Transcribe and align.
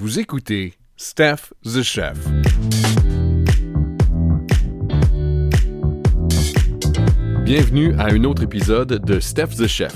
Vous 0.00 0.18
écoutez 0.18 0.72
Steph 0.96 1.52
the 1.62 1.82
Chef. 1.82 2.16
Bienvenue 7.44 7.92
à 7.98 8.06
un 8.06 8.24
autre 8.24 8.42
épisode 8.42 9.04
de 9.04 9.20
Steph 9.20 9.48
the 9.58 9.66
Chef. 9.66 9.92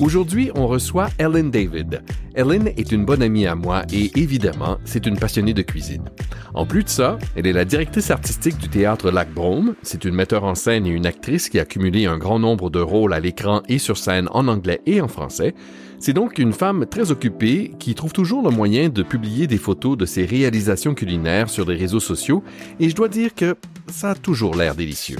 Aujourd'hui, 0.00 0.50
on 0.56 0.66
reçoit 0.66 1.10
Ellen 1.18 1.52
David. 1.52 2.02
Ellen 2.34 2.66
est 2.76 2.90
une 2.90 3.04
bonne 3.04 3.22
amie 3.22 3.46
à 3.46 3.54
moi 3.54 3.84
et 3.92 4.10
évidemment, 4.18 4.78
c'est 4.84 5.06
une 5.06 5.16
passionnée 5.16 5.54
de 5.54 5.62
cuisine. 5.62 6.10
En 6.52 6.66
plus 6.66 6.82
de 6.82 6.88
ça, 6.88 7.16
elle 7.36 7.46
est 7.46 7.52
la 7.52 7.64
directrice 7.64 8.10
artistique 8.10 8.58
du 8.58 8.68
théâtre 8.68 9.12
Lac 9.12 9.32
Brome. 9.32 9.76
C'est 9.82 10.04
une 10.04 10.16
metteur 10.16 10.42
en 10.42 10.56
scène 10.56 10.84
et 10.84 10.90
une 10.90 11.06
actrice 11.06 11.48
qui 11.48 11.60
a 11.60 11.64
cumulé 11.64 12.06
un 12.06 12.18
grand 12.18 12.40
nombre 12.40 12.70
de 12.70 12.80
rôles 12.80 13.12
à 13.12 13.20
l'écran 13.20 13.62
et 13.68 13.78
sur 13.78 13.98
scène 13.98 14.28
en 14.32 14.48
anglais 14.48 14.80
et 14.84 15.00
en 15.00 15.06
français. 15.06 15.54
C'est 16.00 16.12
donc 16.12 16.38
une 16.38 16.52
femme 16.52 16.86
très 16.86 17.10
occupée 17.10 17.72
qui 17.78 17.94
trouve 17.94 18.12
toujours 18.12 18.42
le 18.42 18.50
moyen 18.50 18.88
de 18.88 19.02
publier 19.02 19.48
des 19.48 19.58
photos 19.58 19.96
de 19.96 20.06
ses 20.06 20.24
réalisations 20.24 20.94
culinaires 20.94 21.50
sur 21.50 21.68
les 21.68 21.76
réseaux 21.76 22.00
sociaux 22.00 22.44
et 22.78 22.88
je 22.88 22.94
dois 22.94 23.08
dire 23.08 23.34
que 23.34 23.56
ça 23.88 24.10
a 24.10 24.14
toujours 24.14 24.54
l'air 24.54 24.76
délicieux. 24.76 25.18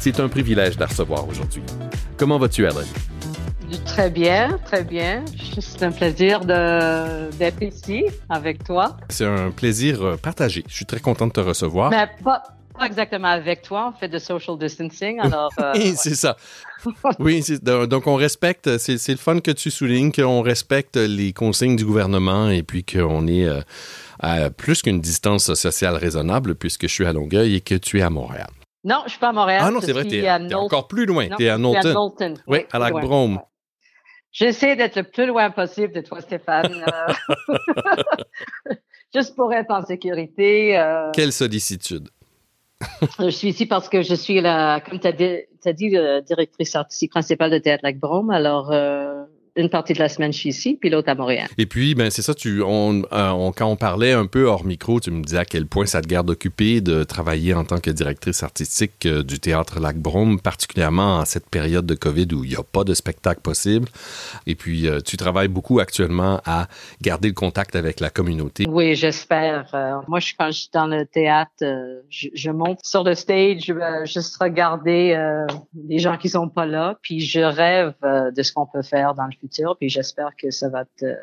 C'est 0.00 0.18
un 0.18 0.28
privilège 0.28 0.74
de 0.74 0.80
la 0.80 0.86
recevoir 0.86 1.28
aujourd'hui. 1.28 1.62
Comment 2.16 2.38
vas-tu, 2.38 2.64
Ellen? 2.64 2.86
Très 3.84 4.10
bien, 4.10 4.58
très 4.64 4.82
bien. 4.82 5.24
C'est 5.60 5.82
un 5.82 5.92
plaisir 5.92 6.40
d'être 6.40 7.62
ici 7.62 8.04
avec 8.28 8.64
toi. 8.64 8.96
C'est 9.10 9.26
un 9.26 9.50
plaisir 9.50 10.02
euh, 10.02 10.16
partagé. 10.16 10.64
Je 10.68 10.74
suis 10.74 10.86
très 10.86 11.00
content 11.00 11.26
de 11.26 11.32
te 11.32 11.40
recevoir. 11.40 11.90
Mais 11.90 12.08
pas, 12.24 12.42
pas 12.78 12.86
exactement 12.86 13.28
avec 13.28 13.62
toi. 13.62 13.92
On 13.94 13.98
fait 13.98 14.08
de 14.08 14.18
social 14.18 14.56
distancing. 14.58 15.20
Alors, 15.20 15.50
euh, 15.60 15.72
oui, 15.76 15.94
c'est 15.96 16.14
ça. 16.14 16.36
oui, 17.18 17.44
donc 17.62 18.06
on 18.06 18.14
respecte, 18.14 18.78
c'est 18.78 19.08
le 19.08 19.16
fun 19.16 19.40
que 19.40 19.50
tu 19.50 19.70
soulignes, 19.70 20.12
qu'on 20.12 20.42
respecte 20.42 20.96
les 20.96 21.32
consignes 21.32 21.76
du 21.76 21.84
gouvernement 21.84 22.48
et 22.48 22.62
puis 22.62 22.84
qu'on 22.84 23.26
est 23.26 23.46
euh, 23.46 23.60
à 24.20 24.50
plus 24.50 24.82
qu'une 24.82 25.00
distance 25.00 25.52
sociale 25.54 25.96
raisonnable 25.96 26.54
puisque 26.54 26.82
je 26.82 26.92
suis 26.92 27.06
à 27.06 27.12
Longueuil 27.12 27.56
et 27.56 27.60
que 27.60 27.74
tu 27.74 27.98
es 27.98 28.02
à 28.02 28.10
Montréal. 28.10 28.48
Non, 28.84 29.02
je 29.04 29.10
suis 29.10 29.18
pas 29.18 29.30
à 29.30 29.32
Montréal. 29.32 29.62
Ah 29.64 29.70
non, 29.70 29.80
c'est 29.80 29.92
vrai, 29.92 30.04
tu 30.04 30.16
es, 30.16 30.54
encore 30.54 30.86
plus 30.86 31.04
loin. 31.04 31.28
Tu 31.36 31.44
es 31.44 31.48
à 31.48 31.58
Knowlton. 31.58 32.34
Oui, 32.46 32.60
à 32.72 32.78
Lac 32.78 32.92
Brome. 32.92 33.40
J'essaie 34.30 34.76
d'être 34.76 34.96
le 34.96 35.02
plus 35.02 35.26
loin 35.26 35.50
possible 35.50 35.92
de 35.92 36.00
toi, 36.00 36.20
Stéphane. 36.20 36.84
Euh, 36.86 37.54
juste 39.14 39.34
pour 39.34 39.52
être 39.52 39.70
en 39.70 39.84
sécurité. 39.84 40.78
Euh. 40.78 41.10
Quelle 41.12 41.32
sollicitude. 41.32 42.08
je 43.18 43.30
suis 43.30 43.48
ici 43.48 43.66
parce 43.66 43.88
que 43.88 44.02
je 44.02 44.14
suis 44.14 44.40
la, 44.40 44.80
comme 44.80 45.00
tu 45.00 45.06
as, 45.06 45.72
dit, 45.72 45.96
directrice 46.26 46.76
artistique 46.76 47.10
principale 47.10 47.50
de 47.50 47.58
Théâtre 47.58 47.82
Lac 47.82 47.98
Brome. 47.98 48.30
Alors, 48.30 48.70
euh, 48.72 49.24
une 49.56 49.68
partie 49.68 49.92
de 49.92 49.98
la 49.98 50.08
semaine, 50.08 50.32
je 50.32 50.38
suis 50.38 50.48
ici, 50.50 50.78
puis 50.80 50.90
l'autre 50.90 51.08
à 51.08 51.14
Montréal. 51.14 51.48
Et 51.58 51.66
puis, 51.66 51.94
ben, 51.94 52.10
c'est 52.10 52.22
ça, 52.22 52.34
tu, 52.34 52.62
on, 52.62 53.02
euh, 53.12 53.50
quand 53.56 53.66
on 53.66 53.76
parlait 53.76 54.12
un 54.12 54.26
peu 54.26 54.46
hors 54.46 54.64
micro, 54.64 55.00
tu 55.00 55.10
me 55.10 55.22
disais 55.22 55.38
à 55.38 55.44
quel 55.44 55.66
point 55.66 55.86
ça 55.86 56.00
te 56.00 56.06
garde 56.06 56.30
occupé 56.30 56.80
de 56.80 57.04
travailler 57.04 57.54
en 57.54 57.64
tant 57.64 57.78
que 57.78 57.90
directrice 57.90 58.42
artistique 58.42 59.06
euh, 59.06 59.22
du 59.22 59.40
Théâtre 59.40 59.80
Lac 59.80 59.96
Brome, 59.96 60.40
particulièrement 60.40 61.18
en 61.18 61.24
cette 61.24 61.48
période 61.48 61.86
de 61.86 61.94
COVID 61.94 62.28
où 62.32 62.44
il 62.44 62.50
n'y 62.50 62.56
a 62.56 62.62
pas 62.62 62.84
de 62.84 62.94
spectacle 62.94 63.40
possible. 63.40 63.88
Et 64.46 64.54
puis, 64.54 64.86
euh, 64.86 65.00
tu 65.00 65.16
travailles 65.16 65.48
beaucoup 65.48 65.80
actuellement 65.80 66.40
à 66.44 66.68
garder 67.02 67.28
le 67.28 67.34
contact 67.34 67.76
avec 67.76 68.00
la 68.00 68.10
communauté. 68.10 68.64
Oui, 68.68 68.94
j'espère. 68.94 70.04
moi, 70.08 70.20
je, 70.20 70.32
quand 70.38 70.50
je 70.50 70.58
suis 70.60 70.70
dans 70.72 70.86
le 70.86 71.04
théâtre, 71.04 71.50
je, 72.08 72.50
monte 72.50 72.80
sur 72.84 73.04
le 73.04 73.14
stage, 73.14 73.72
juste 74.04 74.36
regarder 74.40 75.16
les 75.88 75.98
gens 75.98 76.16
qui 76.16 76.28
sont 76.28 76.48
pas 76.48 76.66
là, 76.66 76.98
puis 77.02 77.20
je 77.20 77.40
rêve 77.40 77.94
de 78.02 78.42
ce 78.42 78.52
qu'on 78.52 78.66
peut 78.66 78.82
faire 78.82 79.14
dans 79.14 79.26
le 79.26 79.32
futur 79.32 79.47
puis 79.78 79.88
j'espère 79.88 80.30
que 80.40 80.50
ça 80.50 80.68
va 80.68 80.82
être 80.82 81.02
euh, 81.02 81.14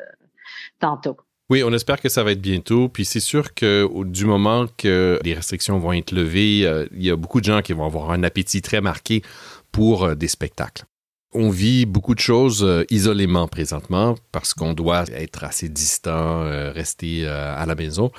tantôt. 0.78 1.16
Oui, 1.48 1.62
on 1.62 1.72
espère 1.72 2.00
que 2.00 2.08
ça 2.08 2.24
va 2.24 2.32
être 2.32 2.40
bientôt. 2.40 2.88
Puis 2.88 3.04
c'est 3.04 3.20
sûr 3.20 3.54
que 3.54 3.88
du 4.04 4.24
moment 4.24 4.66
que 4.76 5.20
les 5.22 5.34
restrictions 5.34 5.78
vont 5.78 5.92
être 5.92 6.12
levées, 6.12 6.66
euh, 6.66 6.86
il 6.92 7.04
y 7.04 7.10
a 7.10 7.16
beaucoup 7.16 7.40
de 7.40 7.44
gens 7.44 7.62
qui 7.62 7.72
vont 7.72 7.86
avoir 7.86 8.10
un 8.10 8.22
appétit 8.24 8.62
très 8.62 8.80
marqué 8.80 9.22
pour 9.70 10.04
euh, 10.04 10.14
des 10.14 10.28
spectacles. 10.28 10.84
On 11.32 11.50
vit 11.50 11.84
beaucoup 11.84 12.14
de 12.14 12.20
choses 12.20 12.66
isolément 12.88 13.46
présentement 13.46 14.14
parce 14.32 14.54
qu'on 14.54 14.72
doit 14.72 15.04
être 15.12 15.44
assez 15.44 15.68
distant, 15.68 16.44
rester 16.72 17.26
à 17.26 17.66
la 17.66 17.74
maison. 17.74 18.10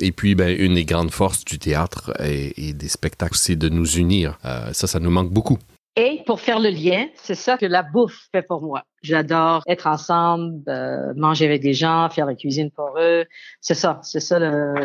et 0.00 0.10
puis, 0.10 0.34
ben, 0.34 0.48
une 0.58 0.74
des 0.74 0.84
grandes 0.84 1.12
forces 1.12 1.44
du 1.44 1.60
théâtre 1.60 2.12
et 2.20 2.72
des 2.72 2.88
spectacles, 2.88 3.36
c'est 3.36 3.54
de 3.54 3.68
nous 3.68 3.86
unir. 3.96 4.40
ça, 4.72 4.88
ça 4.88 4.98
nous 4.98 5.10
manque 5.10 5.30
beaucoup. 5.30 5.58
Et 5.94 6.22
pour 6.24 6.40
faire 6.40 6.58
le 6.58 6.70
lien, 6.70 7.06
c'est 7.16 7.34
ça 7.34 7.58
que 7.58 7.66
la 7.66 7.82
bouffe 7.82 8.28
fait 8.32 8.40
pour 8.40 8.62
moi. 8.62 8.82
J'adore 9.02 9.62
être 9.66 9.86
ensemble, 9.86 10.62
euh, 10.68 11.12
manger 11.16 11.44
avec 11.44 11.60
des 11.60 11.74
gens, 11.74 12.08
faire 12.08 12.24
la 12.24 12.34
cuisine 12.34 12.70
pour 12.70 12.94
eux. 12.98 13.26
C'est 13.60 13.74
ça, 13.74 14.00
c'est 14.02 14.20
ça 14.20 14.38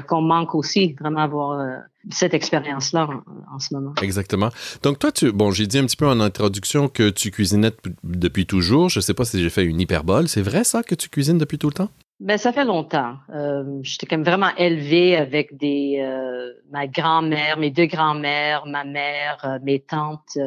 qu'on 0.08 0.22
manque 0.22 0.54
aussi, 0.54 0.96
vraiment 1.00 1.22
avoir 1.22 1.60
euh, 1.60 1.78
cette 2.10 2.34
expérience-là 2.34 3.08
en, 3.54 3.60
ce 3.60 3.74
moment. 3.74 3.94
Exactement. 4.02 4.50
Donc 4.84 5.00
toi, 5.00 5.14
tu, 5.14 5.32
bon, 5.32 5.52
j'ai 5.52 5.68
dit 5.68 5.78
un 5.78 5.86
petit 5.86 5.96
peu 5.96 6.08
en 6.08 6.20
introduction 6.20 6.90
que 6.90 7.10
tu 7.10 7.32
cuisinais 7.32 7.72
depuis 8.04 8.46
toujours. 8.46 8.90
Je 8.90 9.00
sais 9.00 9.14
pas 9.14 9.24
si 9.24 9.42
j'ai 9.42 9.50
fait 9.50 9.64
une 9.64 9.80
hyperbole. 9.80 10.28
C'est 10.28 10.42
vrai 10.42 10.66
ça 10.66 10.84
que 10.84 10.96
tu 10.96 11.08
cuisines 11.08 11.38
depuis 11.38 11.58
tout 11.58 11.68
le 11.68 11.74
temps? 11.74 11.90
Ben 12.20 12.40
ça 12.40 12.52
fait 12.52 12.66
longtemps. 12.66 13.18
Euh, 13.30 13.80
J'étais 13.84 14.08
quand 14.08 14.18
même 14.18 14.26
vraiment 14.26 14.50
élevée 14.58 15.16
avec 15.16 15.56
des 15.56 16.00
euh, 16.02 16.52
ma 16.72 16.88
grand-mère, 16.88 17.60
mes 17.60 17.70
deux 17.70 17.86
grand-mères, 17.86 18.66
ma 18.66 18.84
mère, 18.84 19.38
euh, 19.44 19.60
mes 19.62 19.80
tantes. 19.80 20.38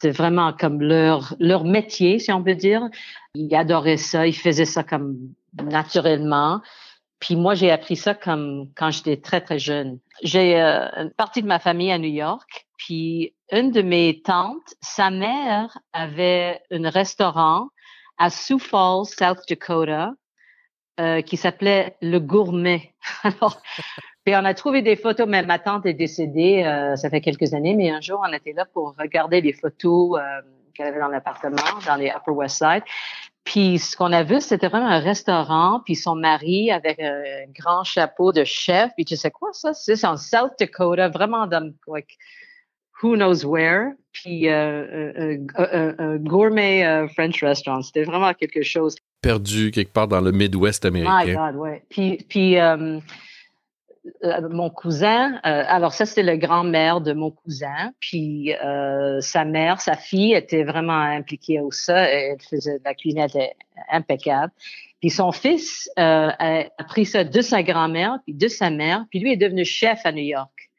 C'était 0.00 0.16
vraiment 0.16 0.52
comme 0.52 0.80
leur 0.80 1.34
leur 1.40 1.64
métier, 1.64 2.18
si 2.20 2.30
on 2.32 2.42
peut 2.42 2.54
dire. 2.54 2.88
Ils 3.34 3.54
adoraient 3.54 3.96
ça, 3.96 4.26
ils 4.26 4.36
faisaient 4.36 4.64
ça 4.64 4.84
comme 4.84 5.16
naturellement. 5.60 6.60
Puis 7.18 7.34
moi, 7.34 7.54
j'ai 7.54 7.72
appris 7.72 7.96
ça 7.96 8.14
comme 8.14 8.70
quand 8.76 8.90
j'étais 8.90 9.16
très 9.16 9.40
très 9.40 9.58
jeune. 9.58 9.98
J'ai 10.22 10.60
euh, 10.60 10.86
une 10.96 11.10
partie 11.10 11.42
de 11.42 11.48
ma 11.48 11.58
famille 11.58 11.90
à 11.90 11.98
New 11.98 12.10
York. 12.10 12.66
Puis 12.76 13.34
une 13.50 13.72
de 13.72 13.82
mes 13.82 14.22
tantes, 14.22 14.74
sa 14.80 15.10
mère 15.10 15.76
avait 15.92 16.60
un 16.70 16.88
restaurant 16.90 17.68
à 18.18 18.30
Sioux 18.30 18.60
Falls, 18.60 19.06
South 19.06 19.40
Dakota 19.48 20.12
euh, 21.00 21.22
qui 21.22 21.36
s'appelait 21.36 21.96
Le 22.02 22.18
Gourmet. 22.18 22.94
Alors, 23.24 23.60
puis 24.28 24.36
on 24.36 24.44
a 24.44 24.52
trouvé 24.52 24.82
des 24.82 24.94
photos, 24.94 25.26
mais 25.26 25.42
ma 25.42 25.58
tante 25.58 25.86
est 25.86 25.94
décédée, 25.94 26.62
euh, 26.62 26.96
ça 26.96 27.08
fait 27.08 27.22
quelques 27.22 27.54
années, 27.54 27.74
mais 27.74 27.88
un 27.88 28.02
jour, 28.02 28.22
on 28.22 28.30
était 28.30 28.52
là 28.52 28.66
pour 28.66 28.94
regarder 28.98 29.40
les 29.40 29.54
photos 29.54 30.20
euh, 30.20 30.42
qu'elle 30.74 30.88
avait 30.88 31.00
dans 31.00 31.08
l'appartement, 31.08 31.56
dans 31.86 31.96
les 31.96 32.08
Upper 32.08 32.32
West 32.32 32.58
Side. 32.58 32.82
Puis 33.44 33.78
ce 33.78 33.96
qu'on 33.96 34.12
a 34.12 34.24
vu, 34.24 34.42
c'était 34.42 34.68
vraiment 34.68 34.88
un 34.88 34.98
restaurant, 34.98 35.80
puis 35.82 35.94
son 35.96 36.14
mari 36.14 36.70
avec 36.70 37.00
un 37.00 37.22
grand 37.58 37.84
chapeau 37.84 38.30
de 38.30 38.44
chef. 38.44 38.90
Puis 38.96 39.06
tu 39.06 39.16
sais 39.16 39.30
quoi 39.30 39.48
ça? 39.54 39.72
C'est 39.72 40.04
en 40.04 40.18
South 40.18 40.52
Dakota, 40.60 41.08
vraiment 41.08 41.46
dans 41.46 41.72
like, 41.86 42.18
who 43.02 43.16
knows 43.16 43.46
where. 43.46 43.92
Puis 44.12 44.50
euh, 44.50 45.38
un, 45.56 46.16
gourmet 46.18 47.08
French 47.14 47.42
restaurant. 47.42 47.80
C'était 47.80 48.04
vraiment 48.04 48.34
quelque 48.34 48.60
chose 48.60 48.94
perdu 49.22 49.70
quelque 49.70 49.94
part 49.94 50.06
dans 50.06 50.20
le 50.20 50.32
Midwest 50.32 50.84
américain. 50.84 51.24
My 51.24 51.32
God, 51.32 51.56
ouais. 51.56 51.82
Puis, 51.88 52.18
puis 52.28 52.58
euh, 54.24 54.40
euh, 54.42 54.48
mon 54.48 54.70
cousin, 54.70 55.34
euh, 55.36 55.64
alors 55.66 55.92
ça 55.92 56.06
c'était 56.06 56.22
le 56.22 56.36
grand-mère 56.36 57.00
de 57.00 57.12
mon 57.12 57.30
cousin, 57.30 57.92
puis 58.00 58.52
sa 59.20 59.44
mère, 59.44 59.80
sa 59.80 59.96
fille 59.96 60.34
était 60.34 60.64
vraiment 60.64 61.00
impliquée 61.00 61.60
au 61.60 61.70
ça, 61.70 61.98
elle 61.98 62.40
faisait 62.40 62.78
la 62.84 62.94
cuisine 62.94 63.20
était 63.20 63.54
impeccable. 63.90 64.52
Puis 65.00 65.10
son 65.10 65.30
fils 65.30 65.90
a, 65.96 66.64
pris 66.88 67.06
ça 67.06 67.24
de 67.24 67.40
sa 67.40 67.62
grand-mère, 67.62 68.18
puis 68.24 68.34
de 68.34 68.48
sa 68.48 68.70
mère, 68.70 69.04
puis 69.10 69.20
lui 69.20 69.32
est 69.32 69.36
devenu 69.36 69.64
chef 69.64 70.00
à 70.04 70.12
New 70.12 70.24
York. 70.24 70.70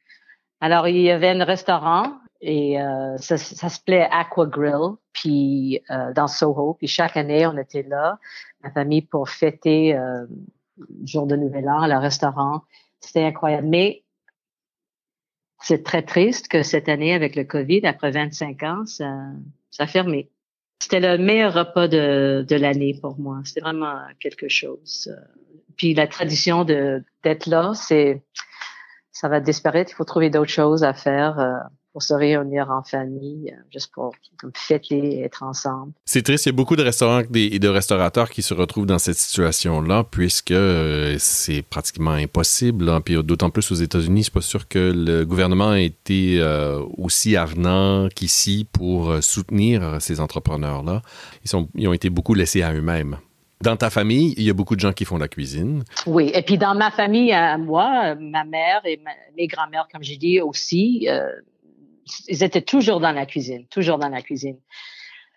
Alors 0.62 0.88
il 0.88 1.02
y 1.02 1.12
avait 1.12 1.30
un 1.30 1.44
restaurant 1.44 2.14
et 2.42 2.78
ça, 3.18 3.38
ça 3.38 3.70
s'appelait 3.70 4.08
Aqua 4.12 4.46
Grill 4.46 4.96
puis 5.14 5.82
dans 6.16 6.28
Soho. 6.28 6.76
Puis 6.76 6.88
chaque 6.88 7.18
année, 7.18 7.48
on 7.48 7.58
était 7.58 7.84
là, 7.84 8.18
ma 8.64 8.72
famille, 8.72 9.02
pour 9.02 9.30
fêter 9.30 9.98
le 10.80 11.06
jour 11.06 11.28
de 11.28 11.36
Nouvel 11.36 11.70
An, 11.70 11.88
le 11.88 11.98
restaurant. 11.98 12.62
C'était 13.00 13.24
incroyable. 13.24 13.68
Mais 13.68 14.04
c'est 15.62 15.84
très 15.84 16.02
triste 16.02 16.48
que 16.48 16.64
cette 16.64 16.90
année, 16.90 17.14
avec 17.14 17.36
le 17.36 17.44
COVID, 17.44 17.86
après 17.86 18.12
25 18.12 18.64
ans, 18.64 18.86
ça, 18.86 19.14
ça 19.72 19.84
a 19.84 19.88
fermé. 19.88 20.30
C'était 20.82 21.02
le 21.02 21.18
meilleur 21.18 21.54
repas 21.54 21.88
de, 21.88 22.46
de 22.48 22.56
l'année 22.56 22.98
pour 23.02 23.20
moi. 23.20 23.42
C'était 23.44 23.62
vraiment 23.62 24.00
quelque 24.20 24.48
chose. 24.48 25.14
Puis 25.76 25.94
la 25.94 26.08
tradition 26.08 26.64
de 26.64 27.04
d'être 27.24 27.48
là, 27.48 27.74
c'est 27.74 28.22
ça 29.12 29.28
va 29.28 29.42
disparaître. 29.42 29.92
Il 29.92 29.96
faut 29.96 30.06
trouver 30.06 30.30
d'autres 30.30 30.52
choses 30.52 30.84
à 30.84 30.94
faire. 30.94 31.68
Pour 31.94 32.04
se 32.04 32.14
réunir 32.14 32.70
en 32.70 32.84
famille, 32.84 33.52
euh, 33.52 33.62
juste 33.72 33.92
pour 33.94 34.14
fêter, 34.56 35.22
être 35.22 35.44
ensemble. 35.44 35.92
C'est 36.06 36.22
triste, 36.22 36.46
il 36.46 36.50
y 36.50 36.52
a 36.52 36.56
beaucoup 36.56 36.76
de 36.76 36.84
restaurants 36.84 37.24
et 37.34 37.60
de 37.60 37.68
restaurateurs 37.68 38.30
qui 38.30 38.42
se 38.42 38.54
retrouvent 38.54 38.86
dans 38.86 39.00
cette 39.00 39.18
situation-là, 39.18 40.04
puisque 40.10 40.52
euh, 40.52 41.16
c'est 41.20 41.64
pratiquement 41.64 42.12
impossible. 42.12 42.90
Hein. 42.90 43.02
Puis 43.02 43.22
d'autant 43.24 43.50
plus 43.50 43.72
aux 43.72 43.76
États-Unis, 43.76 44.26
c'est 44.26 44.34
pas 44.34 44.42
sûr 44.42 44.68
que 44.68 44.94
le 44.96 45.26
gouvernement 45.26 45.72
a 45.72 45.80
été 45.80 46.40
euh, 46.40 46.80
aussi 46.98 47.36
avenant 47.36 48.08
qu'ici 48.10 48.68
pour 48.72 49.24
soutenir 49.24 50.00
ces 50.00 50.20
entrepreneurs-là. 50.20 51.02
Ils, 51.44 51.50
sont, 51.50 51.70
ils 51.76 51.88
ont 51.88 51.94
été 51.94 52.10
beaucoup 52.10 52.36
laissés 52.36 52.62
à 52.62 52.74
eux-mêmes. 52.74 53.18
Dans 53.62 53.76
ta 53.76 53.90
famille, 53.90 54.34
il 54.38 54.44
y 54.44 54.50
a 54.50 54.54
beaucoup 54.54 54.78
de 54.78 54.80
gens 54.80 54.94
qui 54.94 55.04
font 55.04 55.18
la 55.18 55.28
cuisine. 55.28 55.84
Oui, 56.06 56.32
et 56.34 56.44
puis 56.44 56.58
dans 56.58 56.76
ma 56.76 56.92
famille, 56.92 57.34
à 57.34 57.58
moi, 57.58 58.16
ma 58.16 58.46
mère 58.46 58.82
et 58.86 59.02
mes 59.36 59.48
grands-mères, 59.48 59.88
comme 59.92 60.02
j'ai 60.02 60.16
dit 60.16 60.40
aussi, 60.40 61.08
euh, 61.10 61.28
ils 62.28 62.44
étaient 62.44 62.62
toujours 62.62 63.00
dans 63.00 63.12
la 63.12 63.26
cuisine, 63.26 63.66
toujours 63.68 63.98
dans 63.98 64.10
la 64.10 64.22
cuisine. 64.22 64.58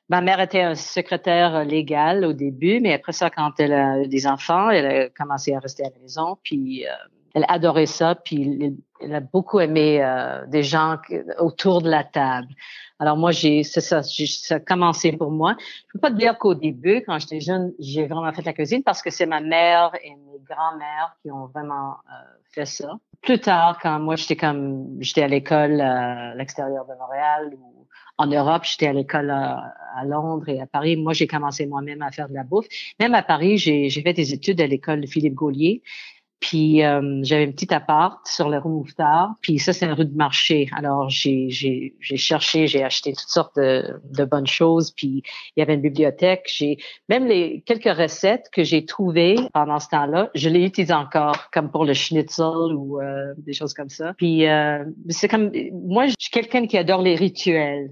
Ma 0.08 0.20
mère 0.20 0.40
était 0.40 0.74
secrétaire 0.74 1.64
légal 1.64 2.24
au 2.24 2.32
début, 2.32 2.80
mais 2.80 2.92
après 2.92 3.12
ça, 3.12 3.30
quand 3.30 3.52
elle 3.58 3.72
a 3.72 4.02
eu 4.02 4.08
des 4.08 4.26
enfants, 4.26 4.68
elle 4.70 4.86
a 4.86 5.08
commencé 5.08 5.54
à 5.54 5.58
rester 5.58 5.84
à 5.84 5.90
la 5.90 5.98
maison, 6.02 6.36
puis 6.42 6.86
euh, 6.86 6.90
elle 7.34 7.46
adorait 7.48 7.86
ça, 7.86 8.14
puis 8.14 8.74
elle 9.00 9.14
a 9.14 9.20
beaucoup 9.20 9.60
aimé 9.60 10.02
euh, 10.02 10.44
des 10.46 10.62
gens 10.62 10.96
autour 11.38 11.82
de 11.82 11.88
la 11.88 12.04
table. 12.04 12.48
Alors 12.98 13.16
moi, 13.16 13.32
j'ai, 13.32 13.62
ça, 13.64 13.80
ça 13.80 14.54
a 14.54 14.60
commencé 14.60 15.12
pour 15.12 15.30
moi. 15.30 15.56
Je 15.58 15.92
peux 15.94 15.98
pas 15.98 16.10
te 16.10 16.16
dire 16.16 16.38
qu'au 16.38 16.54
début, 16.54 17.02
quand 17.04 17.18
j'étais 17.18 17.40
jeune, 17.40 17.72
j'ai 17.78 18.06
vraiment 18.06 18.32
fait 18.32 18.44
la 18.44 18.52
cuisine 18.52 18.82
parce 18.82 19.02
que 19.02 19.10
c'est 19.10 19.26
ma 19.26 19.40
mère 19.40 19.92
et 20.04 20.10
mes 20.10 20.38
grands-mères 20.40 21.16
qui 21.22 21.30
ont 21.30 21.46
vraiment 21.46 21.92
euh, 21.92 22.41
Plus 23.22 23.38
tard, 23.38 23.78
quand 23.80 23.98
moi 24.00 24.16
j'étais 24.16 25.22
à 25.22 25.28
l'école 25.28 25.80
à 25.80 26.34
l'extérieur 26.34 26.84
de 26.86 26.94
Montréal 26.98 27.54
ou 27.56 27.86
en 28.18 28.26
Europe, 28.26 28.64
j'étais 28.64 28.88
à 28.88 28.92
l'école 28.92 29.30
à, 29.30 29.74
à, 29.96 30.04
Londres 30.04 30.48
et 30.48 30.60
à 30.60 30.66
Paris. 30.66 30.96
Moi, 30.96 31.12
j'ai 31.12 31.26
commencé 31.26 31.66
moi-même 31.66 32.02
à 32.02 32.10
faire 32.10 32.28
de 32.28 32.34
la 32.34 32.44
bouffe. 32.44 32.66
Même 33.00 33.14
à 33.14 33.22
Paris, 33.22 33.58
j'ai 33.58 33.90
fait 33.90 34.12
des 34.12 34.34
études 34.34 34.60
à 34.60 34.66
l'école 34.66 35.06
Philippe 35.06 35.34
Gaulier. 35.34 35.82
Puis 36.42 36.84
euh, 36.84 37.20
j'avais 37.22 37.44
un 37.44 37.52
petit 37.52 37.72
appart 37.72 38.18
sur 38.26 38.48
le 38.48 38.58
rue 38.58 38.70
Mouffetard. 38.70 39.36
Puis 39.40 39.58
ça, 39.58 39.72
c'est 39.72 39.86
une 39.86 39.92
rue 39.92 40.04
de 40.04 40.16
marché. 40.16 40.68
Alors 40.76 41.08
j'ai 41.08 41.48
j'ai 41.48 41.94
j'ai 42.00 42.16
cherché, 42.16 42.66
j'ai 42.66 42.82
acheté 42.82 43.12
toutes 43.12 43.28
sortes 43.28 43.56
de, 43.56 44.00
de 44.04 44.24
bonnes 44.24 44.46
choses. 44.46 44.90
Puis 44.90 45.22
il 45.56 45.60
y 45.60 45.62
avait 45.62 45.74
une 45.74 45.80
bibliothèque. 45.80 46.42
J'ai 46.46 46.76
même 47.08 47.26
les 47.26 47.62
quelques 47.64 47.96
recettes 47.96 48.48
que 48.52 48.64
j'ai 48.64 48.84
trouvées 48.84 49.36
pendant 49.54 49.78
ce 49.78 49.88
temps-là, 49.88 50.30
je 50.34 50.48
les 50.48 50.64
utilise 50.64 50.92
encore, 50.92 51.50
comme 51.52 51.70
pour 51.70 51.84
le 51.84 51.94
schnitzel 51.94 52.74
ou 52.74 53.00
euh, 53.00 53.32
des 53.38 53.52
choses 53.52 53.74
comme 53.74 53.88
ça. 53.88 54.12
Puis 54.16 54.48
euh, 54.48 54.84
c'est 55.08 55.28
comme 55.28 55.52
moi, 55.72 56.06
je 56.06 56.14
suis 56.18 56.30
quelqu'un 56.30 56.66
qui 56.66 56.76
adore 56.76 57.02
les 57.02 57.14
rituels. 57.14 57.90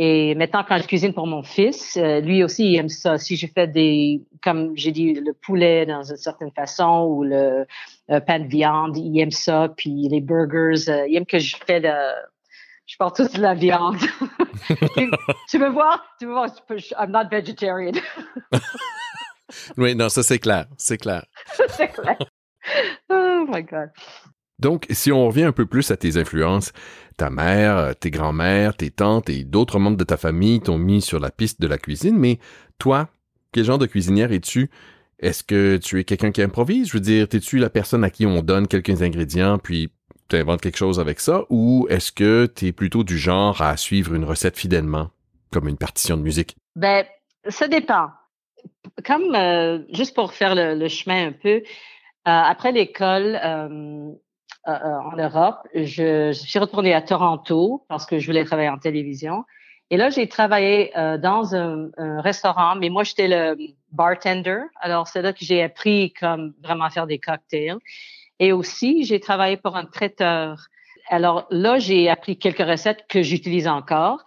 Et 0.00 0.36
maintenant, 0.36 0.64
quand 0.66 0.78
je 0.78 0.86
cuisine 0.86 1.12
pour 1.12 1.26
mon 1.26 1.42
fils, 1.42 1.96
euh, 1.96 2.20
lui 2.20 2.44
aussi, 2.44 2.70
il 2.70 2.76
aime 2.76 2.88
ça. 2.88 3.18
Si 3.18 3.36
je 3.36 3.48
fais 3.48 3.66
des, 3.66 4.22
comme 4.44 4.70
j'ai 4.76 4.92
dit, 4.92 5.12
le 5.12 5.32
poulet 5.32 5.86
dans 5.86 6.04
une 6.04 6.16
certaine 6.16 6.52
façon 6.52 7.08
ou 7.10 7.24
le 7.24 7.66
euh, 8.10 8.20
pain 8.20 8.38
de 8.38 8.46
viande, 8.46 8.96
il 8.96 9.18
aime 9.18 9.32
ça. 9.32 9.68
Puis 9.76 10.08
les 10.08 10.20
burgers, 10.20 10.88
euh, 10.88 11.08
il 11.08 11.16
aime 11.16 11.26
que 11.26 11.40
je 11.40 11.56
fais 11.66 11.80
de, 11.80 11.90
je 12.86 12.96
porte 12.96 13.16
toute 13.16 13.38
la 13.38 13.54
viande. 13.54 13.96
tu, 15.48 15.58
veux 15.58 15.70
voir? 15.70 16.04
Tu 16.20 16.26
veux 16.26 16.32
voir? 16.32 16.48
I'm 16.96 17.10
not 17.10 17.28
vegetarian. 17.28 17.94
oui, 19.76 19.96
non, 19.96 20.08
ça 20.10 20.22
c'est 20.22 20.38
clair. 20.38 20.66
C'est 20.76 20.98
clair. 20.98 21.24
c'est 21.70 21.88
clair. 21.88 22.18
Oh 23.10 23.46
my 23.48 23.64
God. 23.64 23.90
Donc, 24.58 24.86
si 24.90 25.12
on 25.12 25.26
revient 25.26 25.44
un 25.44 25.52
peu 25.52 25.66
plus 25.66 25.90
à 25.90 25.96
tes 25.96 26.16
influences, 26.16 26.72
ta 27.16 27.30
mère, 27.30 27.94
tes 27.96 28.10
grands-mères, 28.10 28.76
tes 28.76 28.90
tantes 28.90 29.28
et 29.30 29.44
d'autres 29.44 29.78
membres 29.78 29.96
de 29.96 30.04
ta 30.04 30.16
famille 30.16 30.60
t'ont 30.60 30.78
mis 30.78 31.00
sur 31.00 31.20
la 31.20 31.30
piste 31.30 31.60
de 31.60 31.66
la 31.66 31.78
cuisine, 31.78 32.16
mais 32.16 32.38
toi, 32.78 33.08
quel 33.52 33.64
genre 33.64 33.78
de 33.78 33.86
cuisinière 33.86 34.32
es-tu? 34.32 34.70
Est-ce 35.20 35.42
que 35.42 35.78
tu 35.78 35.98
es 35.98 36.04
quelqu'un 36.04 36.30
qui 36.30 36.42
improvise? 36.42 36.88
Je 36.88 36.92
veux 36.94 37.00
dire, 37.00 37.26
es-tu 37.32 37.58
la 37.58 37.70
personne 37.70 38.04
à 38.04 38.10
qui 38.10 38.24
on 38.26 38.42
donne 38.42 38.68
quelques 38.68 39.02
ingrédients 39.02 39.58
puis 39.58 39.90
tu 40.28 40.36
inventes 40.36 40.60
quelque 40.60 40.76
chose 40.76 41.00
avec 41.00 41.20
ça? 41.20 41.44
Ou 41.50 41.86
est-ce 41.90 42.12
que 42.12 42.46
tu 42.46 42.66
es 42.66 42.72
plutôt 42.72 43.02
du 43.02 43.18
genre 43.18 43.60
à 43.62 43.76
suivre 43.76 44.14
une 44.14 44.24
recette 44.24 44.56
fidèlement, 44.56 45.10
comme 45.50 45.68
une 45.68 45.78
partition 45.78 46.16
de 46.16 46.22
musique? 46.22 46.56
Ben, 46.76 47.04
ça 47.48 47.66
dépend. 47.66 48.10
Comme, 49.04 49.34
euh, 49.34 49.80
juste 49.92 50.14
pour 50.14 50.32
faire 50.34 50.54
le, 50.54 50.88
chemin 50.88 51.28
un 51.28 51.32
peu, 51.32 51.48
euh, 51.48 51.62
après 52.24 52.72
l'école, 52.72 53.40
euh, 53.42 54.12
euh, 54.68 54.98
en 55.12 55.16
Europe. 55.16 55.66
Je, 55.74 56.32
je, 56.32 56.32
suis 56.32 56.58
retournée 56.58 56.94
à 56.94 57.02
Toronto 57.02 57.84
parce 57.88 58.06
que 58.06 58.18
je 58.18 58.26
voulais 58.26 58.44
travailler 58.44 58.68
en 58.68 58.78
télévision. 58.78 59.44
Et 59.90 59.96
là, 59.96 60.10
j'ai 60.10 60.28
travaillé 60.28 60.96
euh, 60.98 61.16
dans 61.16 61.54
un, 61.54 61.88
un, 61.96 62.20
restaurant, 62.20 62.76
mais 62.76 62.90
moi, 62.90 63.02
j'étais 63.02 63.28
le 63.28 63.56
bartender. 63.92 64.60
Alors, 64.80 65.08
c'est 65.08 65.22
là 65.22 65.32
que 65.32 65.42
j'ai 65.42 65.62
appris 65.62 66.12
comme 66.12 66.52
vraiment 66.62 66.90
faire 66.90 67.06
des 67.06 67.18
cocktails. 67.18 67.78
Et 68.38 68.52
aussi, 68.52 69.04
j'ai 69.04 69.20
travaillé 69.20 69.56
pour 69.56 69.76
un 69.76 69.86
traiteur. 69.86 70.68
Alors 71.08 71.46
là, 71.50 71.78
j'ai 71.78 72.10
appris 72.10 72.38
quelques 72.38 72.58
recettes 72.58 73.06
que 73.08 73.22
j'utilise 73.22 73.66
encore. 73.66 74.22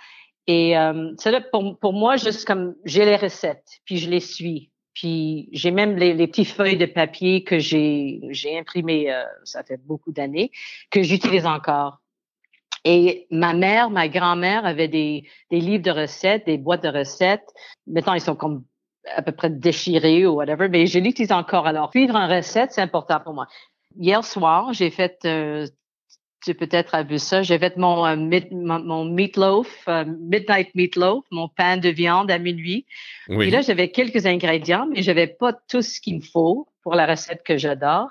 Et 0.47 0.77
euh, 0.77 1.11
c'est 1.17 1.31
là 1.31 1.41
pour, 1.41 1.77
pour 1.77 1.93
moi, 1.93 2.17
juste 2.17 2.45
comme 2.45 2.75
j'ai 2.83 3.05
les 3.05 3.15
recettes, 3.15 3.79
puis 3.85 3.97
je 3.97 4.09
les 4.09 4.19
suis. 4.19 4.70
Puis 4.93 5.49
j'ai 5.51 5.71
même 5.71 5.95
les, 5.95 6.13
les 6.13 6.27
petites 6.27 6.49
feuilles 6.49 6.77
de 6.77 6.85
papier 6.85 7.43
que 7.43 7.59
j'ai 7.59 8.19
j'ai 8.29 8.57
imprimées, 8.57 9.11
euh, 9.11 9.23
ça 9.43 9.63
fait 9.63 9.79
beaucoup 9.85 10.11
d'années, 10.11 10.51
que 10.89 11.01
j'utilise 11.01 11.45
encore. 11.45 12.01
Et 12.83 13.27
ma 13.29 13.53
mère, 13.53 13.89
ma 13.89 14.07
grand-mère 14.07 14.65
avait 14.65 14.88
des, 14.88 15.27
des 15.51 15.59
livres 15.59 15.83
de 15.83 15.91
recettes, 15.91 16.45
des 16.45 16.57
boîtes 16.57 16.83
de 16.83 16.89
recettes. 16.89 17.47
Maintenant, 17.85 18.13
ils 18.13 18.21
sont 18.21 18.35
comme 18.35 18.63
à 19.15 19.21
peu 19.21 19.31
près 19.31 19.49
déchirés 19.49 20.25
ou 20.25 20.33
whatever, 20.33 20.67
mais 20.67 20.88
je 20.88 20.99
l'utilise 20.99 21.31
encore. 21.31 21.67
Alors, 21.67 21.91
suivre 21.91 22.15
une 22.15 22.31
recette, 22.31 22.71
c'est 22.71 22.81
important 22.81 23.19
pour 23.19 23.33
moi. 23.33 23.47
Hier 23.97 24.23
soir, 24.23 24.73
j'ai 24.73 24.89
fait 24.89 25.19
euh, 25.25 25.67
tu 26.43 26.53
peut-être 26.55 27.05
vu 27.05 27.19
ça. 27.19 27.41
J'ai 27.41 27.59
fait 27.59 27.77
mon, 27.77 28.05
euh, 28.05 28.15
mon, 28.51 29.05
meatloaf, 29.05 29.67
euh, 29.88 30.05
midnight 30.05 30.73
meatloaf, 30.75 31.23
mon 31.31 31.47
pain 31.47 31.77
de 31.77 31.89
viande 31.89 32.31
à 32.31 32.39
minuit. 32.39 32.85
Oui. 33.29 33.47
Et 33.47 33.51
là, 33.51 33.61
j'avais 33.61 33.89
quelques 33.89 34.25
ingrédients, 34.25 34.88
mais 34.91 35.01
j'avais 35.01 35.27
pas 35.27 35.53
tout 35.53 35.81
ce 35.81 36.01
qu'il 36.01 36.17
me 36.17 36.21
faut 36.21 36.67
pour 36.83 36.95
la 36.95 37.05
recette 37.05 37.43
que 37.43 37.57
j'adore 37.57 38.09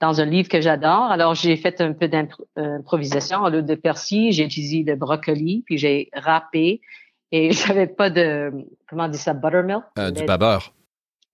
dans 0.00 0.20
un 0.20 0.24
livre 0.24 0.48
que 0.48 0.60
j'adore. 0.60 1.10
Alors, 1.10 1.34
j'ai 1.34 1.56
fait 1.56 1.80
un 1.80 1.92
peu 1.92 2.08
d'improvisation. 2.08 3.42
Au 3.42 3.50
lieu 3.50 3.62
de 3.62 3.74
persil, 3.74 4.32
j'ai 4.32 4.44
utilisé 4.44 4.82
le 4.82 4.96
brocoli, 4.96 5.62
puis 5.66 5.78
j'ai 5.78 6.08
râpé. 6.14 6.80
Et 7.32 7.52
j'avais 7.52 7.86
pas 7.86 8.10
de, 8.10 8.50
comment 8.88 9.04
on 9.04 9.08
dit 9.08 9.18
ça, 9.18 9.34
buttermilk? 9.34 9.84
Euh, 9.98 10.10
du 10.10 10.24
beurre. 10.24 10.72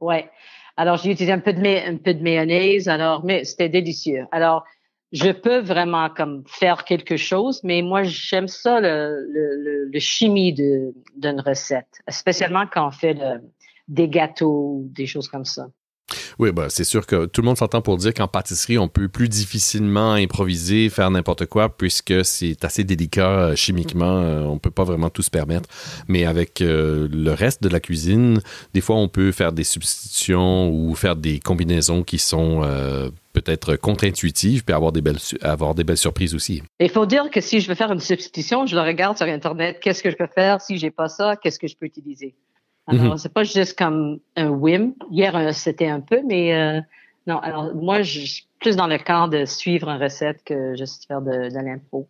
Ouais. 0.00 0.28
Alors, 0.76 0.98
j'ai 0.98 1.10
utilisé 1.10 1.32
un 1.32 1.38
peu 1.38 1.52
de, 1.52 1.88
un 1.88 1.96
peu 1.96 2.12
de 2.12 2.22
mayonnaise. 2.22 2.88
Alors, 2.88 3.24
mais 3.24 3.44
c'était 3.44 3.68
délicieux. 3.68 4.26
Alors, 4.30 4.64
je 5.12 5.30
peux 5.30 5.58
vraiment 5.58 6.10
comme 6.10 6.42
faire 6.46 6.84
quelque 6.84 7.16
chose, 7.16 7.60
mais 7.62 7.82
moi 7.82 8.02
j'aime 8.02 8.48
ça 8.48 8.80
le, 8.80 9.26
le, 9.30 9.88
le 9.90 10.00
chimie 10.00 10.52
d'une 10.52 11.40
recette, 11.40 12.00
spécialement 12.08 12.66
quand 12.66 12.88
on 12.88 12.90
fait 12.90 13.16
des 13.88 14.08
gâteaux, 14.08 14.82
des 14.90 15.06
choses 15.06 15.28
comme 15.28 15.44
ça. 15.44 15.68
Oui, 16.38 16.52
bah, 16.52 16.66
c'est 16.68 16.84
sûr 16.84 17.06
que 17.06 17.26
tout 17.26 17.40
le 17.40 17.46
monde 17.46 17.56
s'entend 17.56 17.82
pour 17.82 17.96
dire 17.96 18.14
qu'en 18.14 18.28
pâtisserie, 18.28 18.78
on 18.78 18.88
peut 18.88 19.08
plus 19.08 19.28
difficilement 19.28 20.12
improviser, 20.12 20.88
faire 20.88 21.10
n'importe 21.10 21.46
quoi, 21.46 21.68
puisque 21.76 22.24
c'est 22.24 22.64
assez 22.64 22.84
délicat 22.84 23.28
euh, 23.28 23.56
chimiquement. 23.56 24.20
Euh, 24.20 24.42
on 24.42 24.58
peut 24.58 24.70
pas 24.70 24.84
vraiment 24.84 25.10
tout 25.10 25.22
se 25.22 25.30
permettre. 25.30 25.68
Mais 26.08 26.24
avec 26.24 26.60
euh, 26.60 27.08
le 27.10 27.32
reste 27.32 27.62
de 27.62 27.68
la 27.68 27.80
cuisine, 27.80 28.40
des 28.74 28.80
fois, 28.80 28.96
on 28.96 29.08
peut 29.08 29.32
faire 29.32 29.52
des 29.52 29.64
substitutions 29.64 30.70
ou 30.70 30.94
faire 30.94 31.16
des 31.16 31.40
combinaisons 31.40 32.02
qui 32.02 32.18
sont 32.18 32.62
peut-être 33.32 33.76
contre-intuitives, 33.76 34.64
puis 34.64 34.74
avoir 34.74 34.92
des 34.92 35.02
belles 35.02 35.18
avoir 35.42 35.74
des 35.74 35.84
belles 35.84 35.96
surprises 35.96 36.34
aussi. 36.34 36.62
Il 36.80 36.90
faut 36.90 37.06
dire 37.06 37.30
que 37.30 37.40
si 37.40 37.60
je 37.60 37.68
veux 37.68 37.74
faire 37.74 37.92
une 37.92 38.00
substitution, 38.00 38.66
je 38.66 38.74
le 38.74 38.82
regarde 38.82 39.16
sur 39.16 39.26
Internet. 39.26 39.78
Qu'est-ce 39.80 40.02
que 40.02 40.10
je 40.10 40.16
peux 40.16 40.28
faire 40.34 40.60
si 40.60 40.78
j'ai 40.78 40.90
pas 40.90 41.08
ça? 41.08 41.36
Qu'est-ce 41.36 41.58
que 41.58 41.66
je 41.66 41.76
peux 41.76 41.86
utiliser? 41.86 42.34
Alors, 42.86 43.04
mhm. 43.04 43.18
c'est 43.18 43.32
pas 43.32 43.44
juste 43.44 43.76
comme 43.76 44.20
un 44.36 44.48
whim. 44.48 44.94
Hier, 45.10 45.34
euh, 45.34 45.52
c'était 45.52 45.88
un 45.88 46.00
peu, 46.00 46.20
mais 46.24 46.54
euh, 46.54 46.80
non. 47.26 47.38
Alors, 47.38 47.74
moi, 47.74 48.02
je 48.02 48.20
suis 48.20 48.46
plus 48.60 48.76
dans 48.76 48.86
le 48.86 48.98
camp 48.98 49.28
de 49.28 49.44
suivre 49.44 49.88
une 49.88 50.00
recette 50.00 50.42
que 50.44 50.76
juste 50.76 51.06
faire 51.06 51.20
de, 51.20 51.50
de 51.50 51.64
l'impro. 51.64 52.06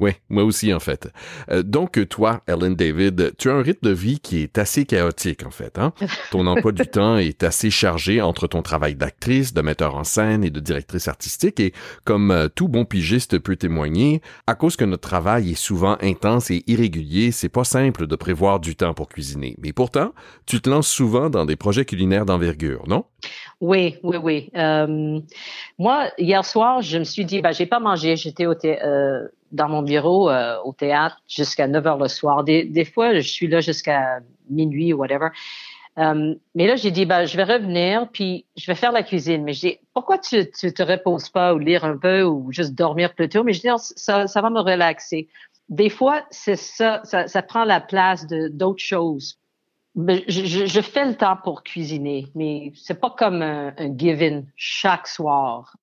Oui, 0.00 0.10
moi 0.28 0.42
aussi 0.42 0.74
en 0.74 0.80
fait. 0.80 1.08
Euh, 1.50 1.62
donc 1.62 2.08
toi, 2.08 2.42
Ellen 2.48 2.74
David, 2.74 3.34
tu 3.38 3.48
as 3.48 3.54
un 3.54 3.62
rythme 3.62 3.86
de 3.88 3.92
vie 3.92 4.18
qui 4.18 4.40
est 4.42 4.58
assez 4.58 4.86
chaotique 4.86 5.46
en 5.46 5.50
fait. 5.50 5.78
Hein? 5.78 5.92
Ton 6.32 6.48
emploi 6.48 6.72
du 6.72 6.84
temps 6.86 7.16
est 7.16 7.44
assez 7.44 7.70
chargé 7.70 8.20
entre 8.20 8.48
ton 8.48 8.62
travail 8.62 8.96
d'actrice, 8.96 9.54
de 9.54 9.62
metteur 9.62 9.94
en 9.94 10.02
scène 10.02 10.42
et 10.42 10.50
de 10.50 10.58
directrice 10.58 11.06
artistique 11.06 11.60
et 11.60 11.72
comme 12.04 12.32
euh, 12.32 12.48
tout 12.48 12.66
bon 12.66 12.84
pigiste 12.84 13.38
peut 13.38 13.54
témoigner, 13.54 14.20
à 14.48 14.56
cause 14.56 14.76
que 14.76 14.84
notre 14.84 15.08
travail 15.08 15.52
est 15.52 15.54
souvent 15.54 15.96
intense 16.00 16.50
et 16.50 16.64
irrégulier, 16.66 17.30
c'est 17.30 17.48
pas 17.48 17.64
simple 17.64 18.08
de 18.08 18.16
prévoir 18.16 18.58
du 18.58 18.74
temps 18.74 18.94
pour 18.94 19.08
cuisiner. 19.08 19.54
Mais 19.62 19.72
pourtant, 19.72 20.12
tu 20.46 20.60
te 20.60 20.68
lances 20.68 20.88
souvent 20.88 21.30
dans 21.30 21.44
des 21.44 21.56
projets 21.56 21.84
culinaires 21.84 22.26
d'envergure, 22.26 22.82
non? 22.88 23.04
Oui, 23.60 23.96
oui, 24.02 24.16
oui. 24.22 24.50
Euh, 24.56 25.20
moi, 25.78 26.10
hier 26.18 26.44
soir, 26.44 26.82
je 26.82 26.98
me 26.98 27.04
suis 27.04 27.24
dit, 27.24 27.40
ben, 27.40 27.52
j'ai 27.52 27.66
pas 27.66 27.80
mangé, 27.80 28.16
j'étais 28.16 28.46
au 28.46 28.54
euh, 28.64 29.28
dans 29.54 29.68
mon 29.68 29.82
bureau 29.82 30.30
euh, 30.30 30.56
au 30.64 30.72
théâtre 30.72 31.16
jusqu'à 31.28 31.66
9 31.66 31.86
heures 31.86 31.98
le 31.98 32.08
soir. 32.08 32.44
Des, 32.44 32.84
fois, 32.84 33.14
je 33.14 33.28
suis 33.28 33.46
là 33.46 33.60
jusqu'à 33.60 34.20
minuit 34.50 34.92
ou 34.92 34.98
whatever. 34.98 35.28
Euh, 35.96 36.34
mais 36.54 36.66
là, 36.66 36.76
j'ai 36.76 36.90
dit, 36.90 37.06
ben, 37.06 37.24
je 37.24 37.36
vais 37.36 37.44
revenir, 37.44 38.08
puis 38.12 38.44
je 38.56 38.66
vais 38.66 38.74
faire 38.74 38.92
la 38.92 39.02
cuisine. 39.02 39.44
Mais 39.44 39.52
je 39.52 39.60
dis, 39.60 39.78
pourquoi 39.94 40.18
tu, 40.18 40.50
tu 40.50 40.72
te 40.72 40.82
reposes 40.82 41.28
pas 41.28 41.54
ou 41.54 41.58
lire 41.58 41.84
un 41.84 41.96
peu 41.96 42.22
ou 42.22 42.52
juste 42.52 42.74
dormir 42.74 43.14
plus 43.14 43.28
tôt? 43.28 43.44
Mais 43.44 43.52
je 43.52 43.60
dis, 43.60 43.68
ça, 43.96 44.26
ça 44.26 44.42
va 44.42 44.50
me 44.50 44.60
relaxer. 44.60 45.28
Des 45.68 45.88
fois, 45.88 46.24
c'est 46.30 46.56
ça, 46.56 47.00
ça, 47.04 47.42
prend 47.42 47.64
la 47.64 47.80
place 47.80 48.26
de 48.26 48.48
d'autres 48.48 48.82
choses 48.82 49.38
je, 49.96 50.80
fais 50.80 51.06
le 51.06 51.16
temps 51.16 51.36
pour 51.42 51.62
cuisiner, 51.62 52.26
mais 52.34 52.72
c'est 52.74 53.00
pas 53.00 53.10
comme 53.10 53.42
un, 53.42 53.74
given 53.96 54.46
chaque 54.56 55.06
soir. 55.06 55.76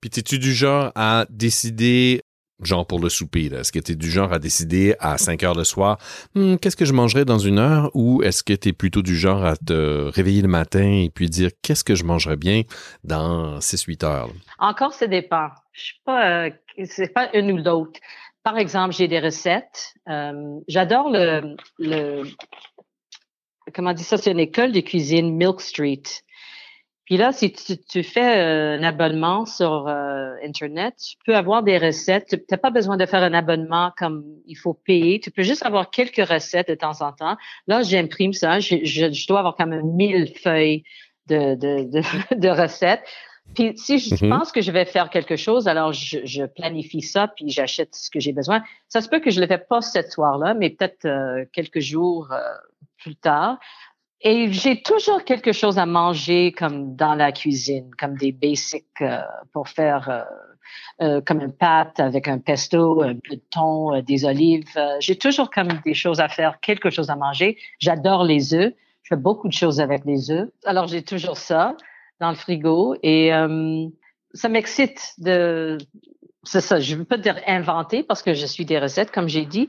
Puis, 0.00 0.10
es-tu 0.16 0.38
du 0.38 0.52
genre 0.52 0.92
à 0.94 1.26
décider 1.28 2.22
genre 2.62 2.86
pour 2.86 3.00
le 3.00 3.08
souper? 3.08 3.46
Est-ce 3.46 3.72
que 3.72 3.78
tu 3.78 3.92
es 3.92 3.94
du 3.94 4.10
genre 4.10 4.32
à 4.32 4.38
décider 4.38 4.94
à 5.00 5.18
5 5.18 5.42
heures 5.42 5.54
le 5.54 5.64
soir, 5.64 5.98
hmm, 6.34 6.56
qu'est-ce 6.56 6.76
que 6.76 6.84
je 6.84 6.92
mangerai 6.92 7.24
dans 7.24 7.38
une 7.38 7.58
heure? 7.58 7.90
Ou 7.94 8.22
est-ce 8.22 8.42
que 8.42 8.52
tu 8.52 8.70
es 8.70 8.72
plutôt 8.72 9.02
du 9.02 9.16
genre 9.16 9.44
à 9.44 9.56
te 9.56 10.10
réveiller 10.10 10.42
le 10.42 10.48
matin 10.48 11.02
et 11.04 11.10
puis 11.10 11.28
dire 11.28 11.50
qu'est-ce 11.62 11.84
que 11.84 11.94
je 11.94 12.04
mangerai 12.04 12.36
bien 12.36 12.62
dans 13.04 13.58
6-8 13.58 14.04
heures? 14.04 14.30
Encore, 14.58 14.92
ça 14.92 15.06
dépend. 15.06 15.48
Je 15.72 15.82
suis 15.82 16.00
pas, 16.04 16.46
euh, 16.46 16.50
c'est 16.84 17.12
pas 17.12 17.30
une 17.34 17.52
ou 17.52 17.56
l'autre. 17.58 18.00
Par 18.42 18.56
exemple, 18.56 18.94
j'ai 18.94 19.08
des 19.08 19.20
recettes. 19.20 19.94
Euh, 20.08 20.58
j'adore 20.68 21.10
le, 21.10 21.56
le, 21.78 22.24
comment 23.74 23.92
dit 23.92 24.04
ça, 24.04 24.16
c'est 24.16 24.32
une 24.32 24.40
école 24.40 24.72
de 24.72 24.80
cuisine 24.80 25.36
Milk 25.36 25.60
Street. 25.60 26.02
Puis 27.08 27.16
là, 27.16 27.32
si 27.32 27.50
tu, 27.50 28.02
fais 28.02 28.36
euh, 28.36 28.78
un 28.78 28.82
abonnement 28.82 29.46
sur 29.46 29.88
euh, 29.88 30.34
Internet, 30.44 30.94
tu 30.98 31.16
peux 31.24 31.34
avoir 31.34 31.62
des 31.62 31.78
recettes. 31.78 32.26
Tu 32.28 32.36
n'as 32.50 32.58
pas 32.58 32.68
besoin 32.68 32.98
de 32.98 33.06
faire 33.06 33.22
un 33.22 33.32
abonnement 33.32 33.94
comme 33.96 34.26
il 34.44 34.56
faut 34.56 34.74
payer. 34.74 35.18
Tu 35.18 35.30
peux 35.30 35.42
juste 35.42 35.64
avoir 35.64 35.88
quelques 35.88 36.28
recettes 36.28 36.68
de 36.68 36.74
temps 36.74 37.00
en 37.00 37.12
temps. 37.12 37.38
Là, 37.66 37.82
j'imprime 37.82 38.34
ça. 38.34 38.60
Je, 38.60 38.84
je, 38.84 39.26
dois 39.26 39.38
avoir 39.38 39.56
quand 39.56 39.66
même 39.66 39.86
mille 39.86 40.34
feuilles 40.36 40.82
de, 41.28 41.54
de, 41.54 41.90
de, 41.90 42.36
de 42.36 42.48
recettes. 42.50 43.04
Puis 43.54 43.72
si 43.78 43.98
je 43.98 44.14
mm-hmm. 44.14 44.28
pense 44.28 44.52
que 44.52 44.60
je 44.60 44.70
vais 44.70 44.84
faire 44.84 45.08
quelque 45.08 45.36
chose, 45.36 45.66
alors 45.66 45.94
je, 45.94 46.18
je 46.24 46.44
planifie 46.44 47.00
ça, 47.00 47.28
puis 47.28 47.48
j'achète 47.48 47.94
ce 47.94 48.10
que 48.10 48.20
j'ai 48.20 48.34
besoin. 48.34 48.62
Ça 48.90 49.00
se 49.00 49.08
peut 49.08 49.20
que 49.20 49.30
je 49.30 49.40
le 49.40 49.46
fais 49.46 49.56
pas 49.56 49.80
cette 49.80 50.12
soir-là, 50.12 50.52
mais 50.52 50.68
peut-être 50.68 51.06
euh, 51.06 51.46
quelques 51.54 51.80
jours 51.80 52.28
plus 52.98 53.16
tard. 53.16 53.58
Et 54.20 54.52
j'ai 54.52 54.82
toujours 54.82 55.24
quelque 55.24 55.52
chose 55.52 55.78
à 55.78 55.86
manger 55.86 56.52
comme 56.52 56.96
dans 56.96 57.14
la 57.14 57.30
cuisine, 57.30 57.90
comme 57.96 58.16
des 58.16 58.32
basics 58.32 58.84
euh, 59.00 59.20
pour 59.52 59.68
faire 59.68 60.10
euh, 60.10 60.22
euh, 61.00 61.20
comme 61.20 61.40
une 61.40 61.52
pâte 61.52 62.00
avec 62.00 62.26
un 62.26 62.38
pesto, 62.38 63.02
un 63.02 63.14
peu 63.14 63.36
de 63.36 63.42
thon, 63.50 64.02
des 64.02 64.24
olives. 64.24 64.64
j'ai 65.00 65.16
toujours 65.16 65.50
comme 65.50 65.68
des 65.84 65.94
choses 65.94 66.20
à 66.20 66.28
faire, 66.28 66.58
quelque 66.60 66.90
chose 66.90 67.10
à 67.10 67.16
manger. 67.16 67.58
J'adore 67.78 68.24
les 68.24 68.54
œufs. 68.54 68.74
Je 69.02 69.14
fais 69.14 69.20
beaucoup 69.20 69.48
de 69.48 69.52
choses 69.52 69.80
avec 69.80 70.04
les 70.04 70.30
œufs. 70.30 70.48
Alors 70.64 70.88
j'ai 70.88 71.02
toujours 71.02 71.36
ça 71.36 71.76
dans 72.20 72.30
le 72.30 72.34
frigo 72.34 72.96
et 73.02 73.30
ça 74.34 74.48
m'excite 74.48 75.14
de 75.18 75.78
c'est 76.44 76.60
ça, 76.60 76.80
je 76.80 76.94
ne 76.94 77.00
veux 77.00 77.04
pas 77.04 77.18
dire 77.18 77.36
inventer 77.46 78.02
parce 78.02 78.22
que 78.22 78.32
je 78.32 78.46
suis 78.46 78.64
des 78.64 78.78
recettes, 78.78 79.10
comme 79.10 79.28
j'ai 79.28 79.44
dit, 79.44 79.68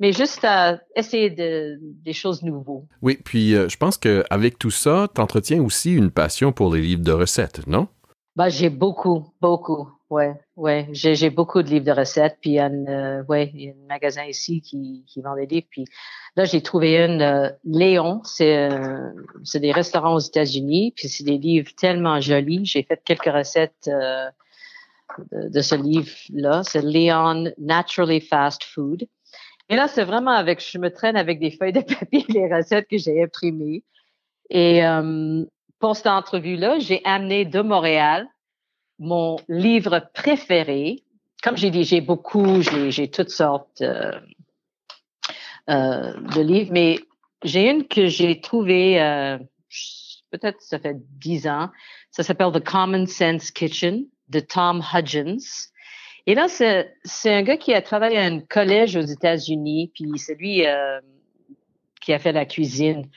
mais 0.00 0.12
juste 0.12 0.44
à 0.44 0.80
essayer 0.96 1.30
de, 1.30 1.78
des 1.80 2.12
choses 2.12 2.42
nouveaux. 2.42 2.86
Oui, 3.02 3.18
puis 3.24 3.54
euh, 3.54 3.68
je 3.68 3.76
pense 3.76 3.96
qu'avec 3.96 4.58
tout 4.58 4.70
ça, 4.70 5.08
tu 5.14 5.20
entretiens 5.20 5.62
aussi 5.62 5.94
une 5.94 6.10
passion 6.10 6.52
pour 6.52 6.74
les 6.74 6.80
livres 6.80 7.04
de 7.04 7.12
recettes, 7.12 7.66
non? 7.66 7.88
Ben, 8.36 8.48
j'ai 8.48 8.70
beaucoup, 8.70 9.32
beaucoup. 9.40 9.88
Ouais, 10.10 10.34
ouais. 10.56 10.88
J'ai 10.92 11.30
beaucoup 11.30 11.62
de 11.62 11.68
livres 11.68 11.84
de 11.84 11.92
recettes. 11.92 12.36
Puis 12.40 12.50
il 12.50 12.54
y 12.54 12.58
a, 12.58 12.66
euh, 12.66 13.22
ouais, 13.28 13.52
il 13.54 13.62
y 13.62 13.68
a 13.68 13.72
un 13.72 13.86
magasin 13.88 14.24
ici 14.24 14.60
qui, 14.60 15.04
qui 15.06 15.22
vend 15.22 15.36
des 15.36 15.46
livres. 15.46 15.66
Puis 15.70 15.84
là, 16.36 16.44
j'ai 16.44 16.60
trouvé 16.60 16.98
une 16.98 17.22
euh, 17.22 17.48
Léon. 17.64 18.20
C'est 18.24 18.68
c'est 19.44 19.60
des 19.60 19.72
restaurants 19.72 20.14
aux 20.14 20.20
États-Unis. 20.20 20.92
Puis 20.96 21.08
c'est 21.08 21.24
des 21.24 21.38
livres 21.38 21.70
tellement 21.76 22.20
jolis. 22.20 22.64
J'ai 22.64 22.82
fait 22.82 23.00
quelques 23.04 23.32
recettes 23.32 23.88
de, 23.88 25.48
de, 25.48 25.60
ce 25.60 25.76
livre-là. 25.76 26.62
C'est 26.64 26.82
Léon 26.82 27.52
Naturally 27.58 28.20
Fast 28.20 28.64
Food. 28.64 29.06
Et 29.68 29.76
là, 29.76 29.88
c'est 29.88 30.04
vraiment 30.04 30.32
avec, 30.32 30.60
je 30.60 30.78
me 30.78 30.90
traîne 30.90 31.16
avec 31.16 31.40
des 31.40 31.50
feuilles 31.50 31.72
de 31.72 31.80
papier, 31.80 32.24
les 32.28 32.52
recettes 32.52 32.88
que 32.88 32.98
j'ai 32.98 33.22
imprimées. 33.22 33.82
Et 34.50 34.84
euh, 34.84 35.44
pour 35.78 35.96
cette 35.96 36.06
entrevue-là, 36.06 36.78
j'ai 36.78 37.00
amené 37.04 37.44
de 37.44 37.60
Montréal 37.60 38.28
mon 38.98 39.36
livre 39.48 40.08
préféré. 40.14 41.02
Comme 41.42 41.56
j'ai 41.56 41.70
dit, 41.70 41.84
j'ai 41.84 42.00
beaucoup, 42.00 42.62
j'ai 42.62 43.10
toutes 43.10 43.30
sortes 43.30 43.80
euh, 43.80 44.12
euh, 45.68 46.12
de 46.34 46.40
livres, 46.40 46.70
mais 46.72 47.00
j'ai 47.42 47.68
une 47.68 47.86
que 47.86 48.06
j'ai 48.06 48.40
trouvée, 48.40 48.98
peut-être 50.30 50.60
ça 50.60 50.78
fait 50.78 50.96
dix 51.18 51.46
ans. 51.46 51.70
Ça 52.10 52.22
s'appelle 52.22 52.52
The 52.52 52.64
Common 52.64 53.06
Sense 53.06 53.50
Kitchen 53.50 54.06
de 54.28 54.40
Tom 54.40 54.82
Hudgens. 54.92 55.70
Et 56.26 56.34
là, 56.34 56.48
c'est 56.48 57.34
un 57.34 57.42
gars 57.42 57.56
qui 57.56 57.74
a 57.74 57.82
travaillé 57.82 58.18
à 58.18 58.24
un 58.24 58.40
collège 58.40 58.96
aux 58.96 59.02
États-Unis, 59.02 59.90
puis 59.94 60.10
c'est 60.16 60.34
lui 60.34 60.66
euh, 60.66 61.00
qui 62.00 62.12
a 62.12 62.18
fait 62.18 62.32
la 62.32 62.46
cuisine. 62.46 63.08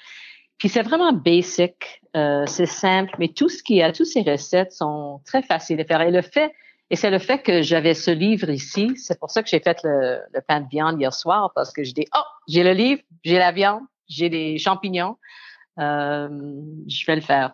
Puis 0.57 0.69
c'est 0.69 0.81
vraiment 0.81 1.13
basic, 1.13 2.01
euh, 2.15 2.45
c'est 2.47 2.65
simple, 2.65 3.15
mais 3.19 3.29
tout 3.29 3.47
ce 3.47 3.63
qui 3.63 3.81
a, 3.81 3.91
toutes 3.91 4.07
ces 4.07 4.23
recettes 4.23 4.71
sont 4.71 5.21
très 5.25 5.41
faciles 5.41 5.79
à 5.79 5.85
faire. 5.85 6.01
Et 6.01 6.11
le 6.11 6.21
fait, 6.21 6.51
et 6.89 6.95
c'est 6.95 7.11
le 7.11 7.19
fait 7.19 7.39
que 7.39 7.61
j'avais 7.61 7.93
ce 7.93 8.11
livre 8.11 8.49
ici, 8.49 8.91
c'est 8.97 9.19
pour 9.19 9.29
ça 9.29 9.43
que 9.43 9.49
j'ai 9.49 9.59
fait 9.59 9.77
le, 9.83 10.19
le, 10.33 10.41
pain 10.41 10.61
de 10.61 10.67
viande 10.67 10.99
hier 10.99 11.13
soir, 11.13 11.51
parce 11.55 11.71
que 11.71 11.83
je 11.83 11.93
dis, 11.93 12.05
oh, 12.15 12.23
j'ai 12.47 12.63
le 12.63 12.71
livre, 12.71 13.01
j'ai 13.23 13.37
la 13.37 13.51
viande, 13.51 13.83
j'ai 14.09 14.29
des 14.29 14.57
champignons, 14.57 15.17
euh, 15.79 16.27
je 16.87 17.05
vais 17.05 17.15
le 17.15 17.21
faire. 17.21 17.53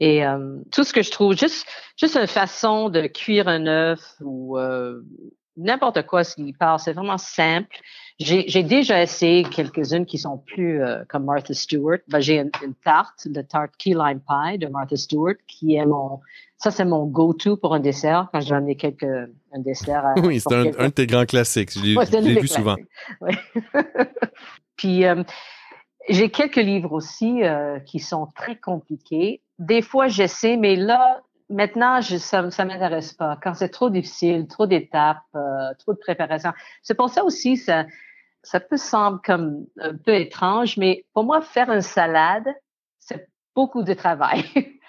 Et 0.00 0.24
euh, 0.24 0.58
tout 0.72 0.84
ce 0.84 0.92
que 0.92 1.02
je 1.02 1.10
trouve, 1.10 1.36
juste, 1.36 1.66
juste 1.96 2.16
une 2.16 2.26
façon 2.26 2.90
de 2.90 3.06
cuire 3.06 3.48
un 3.48 3.66
œuf 3.66 4.00
ou 4.20 4.58
euh, 4.58 5.00
n'importe 5.56 6.06
quoi 6.06 6.22
s'il 6.22 6.54
part, 6.56 6.80
c'est 6.80 6.92
vraiment 6.92 7.18
simple. 7.18 7.76
J'ai 8.18 8.62
déjà 8.62 9.02
essayé 9.02 9.42
quelques-unes 9.42 10.06
qui 10.06 10.16
sont 10.16 10.38
plus 10.38 10.82
euh, 10.82 11.02
comme 11.08 11.24
Martha 11.24 11.52
Stewart. 11.52 11.98
Ben, 12.08 12.20
J'ai 12.20 12.38
une, 12.38 12.50
tarte, 12.82 13.26
le 13.26 13.42
tarte 13.42 13.72
Key 13.78 13.90
Lime 13.90 14.20
Pie 14.20 14.58
de 14.58 14.68
Martha 14.68 14.96
Stewart, 14.96 15.34
qui 15.46 15.76
est 15.76 15.84
mon, 15.84 16.20
ça 16.56 16.70
c'est 16.70 16.86
mon 16.86 17.04
go-to 17.04 17.58
pour 17.58 17.74
un 17.74 17.80
dessert 17.80 18.28
quand 18.32 18.40
je 18.40 18.48
vais 18.50 18.56
amener 18.56 18.76
quelques, 18.76 19.04
un 19.04 19.58
dessert. 19.58 20.04
À, 20.04 20.14
oui, 20.20 20.40
c'est 20.40 20.54
un, 20.54 20.66
un, 20.78 20.88
de 20.88 20.92
tes 20.92 21.06
grands 21.06 21.26
classiques. 21.26 21.72
Je 21.72 22.18
l'ai 22.20 22.40
vu 22.40 22.48
souvent. 22.48 22.76
Oui. 23.20 23.34
Puis 24.76 25.04
j'ai 26.08 26.30
quelques 26.30 26.56
livres 26.56 26.92
aussi 26.92 27.40
qui 27.86 27.98
sont 27.98 28.28
très 28.34 28.56
compliqués 28.56 29.42
des 29.58 29.82
fois, 29.82 30.08
j'essaie, 30.08 30.56
mais 30.56 30.76
là, 30.76 31.22
maintenant, 31.48 32.00
ça 32.02 32.50
ça 32.50 32.64
m'intéresse 32.64 33.12
pas. 33.12 33.38
Quand 33.42 33.54
c'est 33.54 33.68
trop 33.68 33.90
difficile, 33.90 34.46
trop 34.48 34.66
d'étapes, 34.66 35.22
euh, 35.34 35.72
trop 35.78 35.92
de 35.92 35.98
préparation. 35.98 36.52
C'est 36.82 36.94
pour 36.94 37.08
ça 37.08 37.24
aussi, 37.24 37.56
ça, 37.56 37.86
ça 38.42 38.60
peut 38.60 38.76
sembler 38.76 39.20
comme 39.24 39.66
un 39.78 39.96
peu 39.96 40.14
étrange, 40.14 40.76
mais 40.76 41.06
pour 41.14 41.24
moi, 41.24 41.40
faire 41.40 41.70
une 41.70 41.80
salade, 41.80 42.46
c'est 42.98 43.28
beaucoup 43.54 43.82
de 43.82 43.94
travail. 43.94 44.44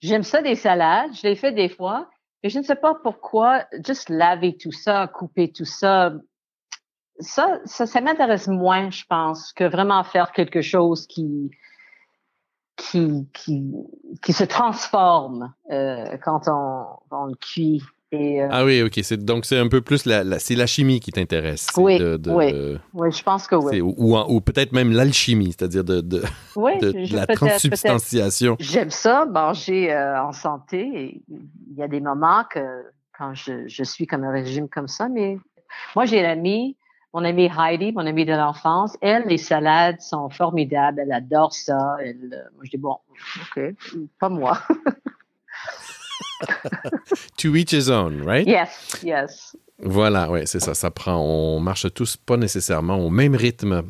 J'aime 0.00 0.24
ça 0.24 0.42
des 0.42 0.56
salades, 0.56 1.14
je 1.14 1.22
les 1.22 1.36
fais 1.36 1.52
des 1.52 1.68
fois, 1.68 2.10
mais 2.42 2.50
je 2.50 2.58
ne 2.58 2.64
sais 2.64 2.74
pas 2.74 2.94
pourquoi, 2.94 3.66
juste 3.86 4.08
laver 4.08 4.56
tout 4.56 4.72
ça, 4.72 5.06
couper 5.06 5.52
tout 5.52 5.64
ça, 5.64 6.12
ça, 7.20 7.60
ça 7.64 8.00
m'intéresse 8.00 8.48
moins, 8.48 8.90
je 8.90 9.04
pense, 9.08 9.52
que 9.52 9.64
vraiment 9.64 10.02
faire 10.02 10.32
quelque 10.32 10.60
chose 10.60 11.06
qui, 11.06 11.50
qui, 12.82 13.28
qui, 13.32 13.72
qui 14.22 14.32
se 14.32 14.44
transforme 14.44 15.52
euh, 15.70 16.16
quand 16.24 16.48
on, 16.48 16.84
on 17.10 17.26
le 17.26 17.34
cuit. 17.34 17.82
Et, 18.10 18.42
euh, 18.42 18.48
ah 18.50 18.64
oui, 18.64 18.82
ok. 18.82 19.00
C'est, 19.02 19.24
donc, 19.24 19.46
c'est 19.46 19.58
un 19.58 19.68
peu 19.68 19.80
plus 19.80 20.04
la, 20.04 20.38
c'est 20.38 20.54
la 20.54 20.66
chimie 20.66 21.00
qui 21.00 21.12
t'intéresse. 21.12 21.68
Oui, 21.76 21.98
oui, 22.26 22.78
oui, 22.92 23.12
je 23.12 23.22
pense 23.22 23.46
que 23.46 23.54
oui. 23.54 23.80
Ou, 23.80 24.18
ou, 24.18 24.40
peut-être 24.40 24.72
même 24.72 24.92
l'alchimie, 24.92 25.54
c'est-à-dire 25.56 25.84
de, 25.84 26.00
de, 26.00 26.20
de, 26.20 27.16
la 27.16 27.26
transsubstantiation. 27.26 28.56
J'aime 28.58 28.90
ça, 28.90 29.24
manger 29.24 29.92
euh, 29.92 30.22
en 30.22 30.32
santé. 30.32 31.22
Il 31.28 31.76
y 31.76 31.82
a 31.82 31.88
des 31.88 32.00
moments 32.00 32.44
que 32.50 32.60
quand 33.16 33.32
je, 33.34 33.66
je 33.66 33.84
suis 33.84 34.06
comme 34.06 34.24
un 34.24 34.32
régime 34.32 34.68
comme 34.68 34.88
ça, 34.88 35.08
mais 35.08 35.38
moi, 35.94 36.04
j'ai 36.04 36.20
l'ami 36.20 36.76
mon 37.14 37.24
amie 37.24 37.50
Heidi, 37.56 37.92
mon 37.92 38.06
amie 38.06 38.24
de 38.24 38.32
l'enfance, 38.32 38.96
elle, 39.00 39.24
les 39.26 39.38
salades 39.38 40.00
sont 40.00 40.30
formidables. 40.30 41.00
Elle 41.00 41.12
adore 41.12 41.52
ça. 41.52 41.96
Elle, 42.00 42.30
euh, 42.32 42.48
moi, 42.54 42.64
je 42.64 42.70
dis, 42.70 42.78
bon, 42.78 42.96
OK, 43.56 43.62
pas 44.18 44.28
moi. 44.28 44.58
to 47.36 47.54
each 47.54 47.72
his 47.72 47.90
own, 47.90 48.22
right? 48.22 48.46
Yes, 48.46 49.00
yes. 49.02 49.56
Voilà, 49.78 50.30
oui, 50.30 50.42
c'est 50.46 50.60
ça. 50.60 50.74
Ça 50.74 50.90
prend. 50.90 51.16
On 51.16 51.60
marche 51.60 51.92
tous 51.92 52.16
pas 52.16 52.36
nécessairement 52.36 52.98
au 52.98 53.10
même 53.10 53.34
rythme. 53.34 53.82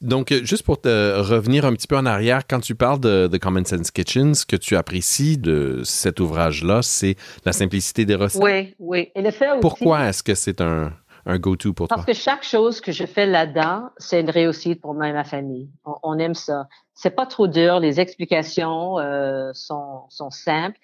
Donc, 0.00 0.30
euh, 0.30 0.44
juste 0.44 0.62
pour 0.62 0.80
te 0.80 1.18
revenir 1.18 1.64
un 1.64 1.72
petit 1.72 1.88
peu 1.88 1.96
en 1.96 2.06
arrière, 2.06 2.46
quand 2.46 2.60
tu 2.60 2.76
parles 2.76 3.00
de, 3.00 3.26
de 3.26 3.38
Common 3.38 3.64
Sense 3.64 3.90
Kitchen, 3.90 4.34
ce 4.34 4.46
que 4.46 4.54
tu 4.54 4.76
apprécies 4.76 5.38
de 5.38 5.82
cet 5.84 6.20
ouvrage-là, 6.20 6.82
c'est 6.82 7.16
la 7.44 7.52
simplicité 7.52 8.04
des 8.04 8.14
recettes? 8.14 8.40
Oui, 8.40 8.76
oui. 8.78 9.08
Et 9.16 9.22
le 9.22 9.32
fait 9.32 9.50
aussi, 9.50 9.60
Pourquoi 9.60 10.08
est-ce 10.08 10.22
que 10.22 10.36
c'est 10.36 10.60
un, 10.60 10.92
un 11.28 11.38
go-to 11.38 11.74
pour 11.74 11.88
Parce 11.88 12.00
toi? 12.00 12.06
Parce 12.06 12.18
que 12.18 12.24
chaque 12.24 12.42
chose 12.42 12.80
que 12.80 12.90
je 12.90 13.04
fais 13.04 13.26
là-dedans, 13.26 13.90
c'est 13.98 14.20
une 14.20 14.30
réussite 14.30 14.80
pour 14.80 14.94
moi 14.94 15.08
et 15.08 15.12
ma 15.12 15.24
famille. 15.24 15.70
On, 16.02 16.18
aime 16.18 16.34
ça. 16.34 16.66
C'est 16.94 17.10
pas 17.10 17.26
trop 17.26 17.46
dur. 17.46 17.80
Les 17.80 18.00
explications 18.00 18.98
euh, 18.98 19.50
sont, 19.52 20.04
sont 20.08 20.30
simples. 20.30 20.78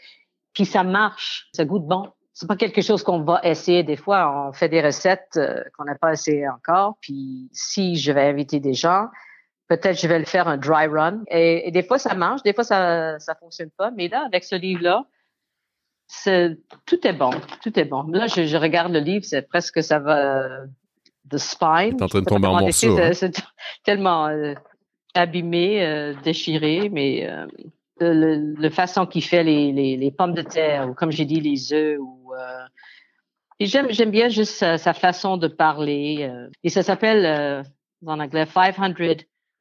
Puis 0.52 0.66
ça 0.66 0.84
marche. 0.84 1.48
Ça 1.52 1.64
goûte 1.64 1.86
bon. 1.86 2.12
C'est 2.34 2.46
pas 2.46 2.56
quelque 2.56 2.82
chose 2.82 3.02
qu'on 3.02 3.22
va 3.22 3.40
essayer. 3.42 3.82
Des 3.82 3.96
fois, 3.96 4.48
on 4.48 4.52
fait 4.52 4.68
des 4.68 4.82
recettes 4.82 5.36
euh, 5.36 5.62
qu'on 5.76 5.84
n'a 5.84 5.94
pas 5.94 6.12
essayé 6.12 6.48
encore. 6.48 6.98
Puis 7.00 7.48
si 7.52 7.96
je 7.96 8.12
vais 8.12 8.26
inviter 8.28 8.60
des 8.60 8.74
gens, 8.74 9.06
peut-être 9.68 9.98
je 9.98 10.06
vais 10.06 10.18
le 10.18 10.24
faire 10.24 10.46
un 10.46 10.58
dry 10.58 10.86
run. 10.86 11.22
Et, 11.28 11.70
des 11.70 11.82
fois, 11.82 11.98
ça 11.98 12.14
marche, 12.14 12.42
des 12.42 12.52
fois, 12.52 12.64
ça 12.64 13.18
ça 13.18 13.34
fonctionne 13.34 13.70
pas. 13.70 13.90
Mais 13.92 14.08
là, 14.08 14.24
avec 14.26 14.44
ce 14.44 14.56
livre-là, 14.56 15.06
tout 16.86 17.06
est 17.06 17.12
bon, 17.12 17.30
tout 17.62 17.78
est 17.78 17.84
bon. 17.84 18.04
Là, 18.04 18.26
je, 18.26 18.56
regarde 18.56 18.92
le 18.92 19.00
livre, 19.00 19.24
c'est 19.24 19.42
presque 19.42 19.82
ça 19.82 19.98
va 19.98 20.64
de 21.24 21.38
spine. 21.38 21.96
T'es 21.96 22.02
en 22.02 22.08
train 22.08 22.20
de 22.20 22.24
tomber 22.24 22.48
en 22.48 22.60
morceaux. 22.60 22.98
Hein? 22.98 23.12
C'est 23.12 23.42
tellement 23.84 24.28
euh, 24.28 24.54
abîmé, 25.14 25.84
euh, 25.84 26.14
déchiré, 26.22 26.88
mais 26.90 27.28
euh, 27.28 27.46
le, 28.00 28.54
le, 28.54 28.70
façon 28.70 29.06
qu'il 29.06 29.24
fait 29.24 29.44
les, 29.44 29.72
les, 29.72 29.96
les, 29.96 30.10
pommes 30.10 30.34
de 30.34 30.42
terre, 30.42 30.88
ou 30.88 30.94
comme 30.94 31.10
j'ai 31.10 31.24
dit, 31.24 31.40
les 31.40 31.72
œufs, 31.72 31.98
ou 32.00 32.32
et 33.60 33.66
j'aime 33.66 33.86
j'aime 33.90 34.10
bien 34.10 34.28
juste 34.28 34.54
sa, 34.54 34.78
sa, 34.78 34.92
façon 34.92 35.36
de 35.36 35.46
parler. 35.46 36.28
et 36.64 36.68
ça 36.70 36.82
s'appelle 36.82 37.64
en 38.04 38.18
anglais 38.18 38.46
500 38.46 38.94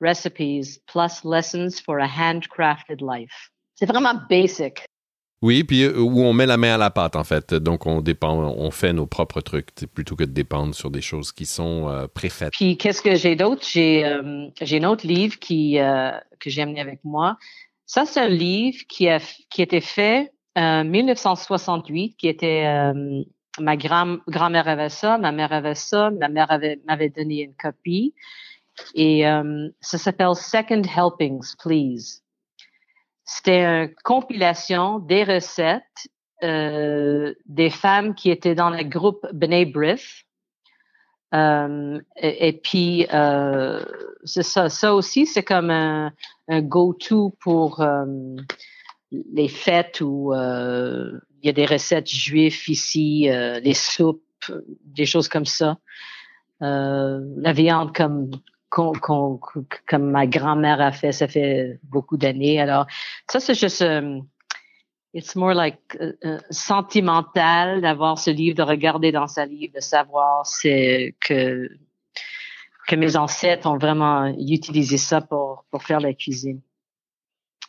recipes 0.02 0.82
plus 0.88 1.24
lessons 1.24 1.80
for 1.80 2.00
a 2.00 2.08
handcrafted 2.08 3.02
life. 3.02 3.52
C'est 3.76 3.86
vraiment 3.86 4.16
basic. 4.28 4.88
Oui, 5.44 5.66
puis 5.66 5.84
euh, 5.84 6.00
où 6.00 6.22
on 6.22 6.32
met 6.32 6.46
la 6.46 6.56
main 6.56 6.76
à 6.76 6.78
la 6.78 6.90
pâte, 6.90 7.18
en 7.18 7.26
fait. 7.26 7.54
Donc, 7.54 7.86
on 7.86 8.00
dépend, 8.00 8.34
on 8.34 8.72
fait 8.72 8.94
nos 8.94 9.06
propres 9.06 9.42
trucs, 9.42 9.76
plutôt 9.94 10.16
que 10.16 10.24
de 10.24 10.32
dépendre 10.32 10.74
sur 10.74 10.90
des 10.90 11.02
choses 11.02 11.34
qui 11.34 11.46
sont 11.46 11.90
euh, 11.90 12.08
préfaites. 12.08 12.54
Puis, 12.54 12.78
qu'est-ce 12.78 13.02
que 13.02 13.16
j'ai 13.16 13.36
d'autre? 13.36 13.62
J'ai, 13.70 14.06
euh, 14.06 14.48
un 14.62 14.84
autre 14.86 15.06
livre 15.06 15.38
qui, 15.38 15.78
que 16.40 16.50
j'ai 16.50 16.62
amené 16.62 16.80
avec 16.80 17.02
moi. 17.04 17.38
Ça, 17.86 18.06
c'est 18.06 18.22
un 18.22 18.30
livre 18.30 18.84
qui 18.88 19.10
a, 19.10 19.20
qui 19.50 19.62
était 19.62 19.82
fait 19.82 20.32
en 20.56 20.86
1968, 20.86 22.16
qui 22.16 22.30
était, 22.30 22.66
ma 23.60 23.76
grand, 23.76 24.20
grand-mère 24.30 24.70
avait 24.70 24.90
ça, 24.90 25.18
ma 25.18 25.34
mère 25.34 25.52
avait 25.52 25.76
ça, 25.76 26.10
ma 26.10 26.30
mère 26.30 26.52
avait, 26.52 26.80
m'avait 26.88 27.10
donné 27.10 27.42
une 27.42 27.56
copie. 27.56 28.14
Et 28.96 29.24
ça 29.82 29.98
s'appelle 29.98 30.36
Second 30.36 30.84
Helpings, 30.84 31.54
Please. 31.62 32.24
C'était 33.36 33.64
une 33.64 33.94
compilation 34.04 35.00
des 35.00 35.24
recettes 35.24 36.08
euh, 36.44 37.34
des 37.46 37.70
femmes 37.70 38.16
qui 38.16 38.30
étaient 38.30 38.54
dans 38.54 38.70
le 38.70 38.84
groupe 38.84 39.26
B'nai 39.32 39.66
Brith. 39.66 40.26
Euh, 41.34 42.02
et, 42.18 42.54
puis, 42.54 43.08
euh, 43.14 43.84
c'est 44.26 44.44
ça. 44.44 44.94
Aussi, 44.94 45.26
c'est 45.26 45.44
comme 45.44 45.72
un, 45.72 46.12
go-to 46.50 47.36
pour 47.40 47.84
les 49.12 49.48
fêtes 49.48 50.02
où 50.02 50.34
il 50.34 51.46
y 51.46 51.50
a 51.50 51.54
des 51.54 51.66
recettes 51.66 52.10
juives 52.10 52.70
ici, 52.70 53.30
les 53.30 53.74
soupes, 53.74 54.22
des 54.84 55.06
choses 55.06 55.30
comme 55.30 55.46
ça. 55.46 55.78
la 56.60 57.54
viande 57.54 57.96
comme 57.96 58.30
comme 58.74 60.12
ma 60.12 60.26
grand-mère 60.26 60.82
a 60.82 60.92
fait, 60.92 61.12
ça 61.12 61.28
fait 61.28 61.80
beaucoup 61.84 62.18
d'années. 62.18 62.60
Alors, 62.60 62.88
ça, 63.30 63.40
c'est 63.40 63.54
juste, 63.54 63.82
euh, 63.82 64.20
it's 65.14 65.36
more 65.36 65.54
like 65.54 65.80
euh, 66.02 66.14
euh, 66.26 66.40
sentimental 66.50 67.82
d'avoir 67.82 68.18
ce 68.18 68.32
livre, 68.32 68.56
de 68.58 68.64
regarder 68.64 69.12
dans 69.12 69.28
sa 69.28 69.46
livre, 69.46 69.74
de 69.76 69.82
savoir 69.82 70.46
c'est 70.46 71.16
que 71.20 71.70
que 72.86 72.98
mes 72.98 73.16
ancêtres 73.16 73.66
ont 73.66 73.78
vraiment 73.78 74.26
utilisé 74.26 74.98
ça 74.98 75.22
pour 75.22 75.66
pour 75.72 75.84
faire 75.84 76.02
la 76.02 76.14
cuisine. 76.14 76.62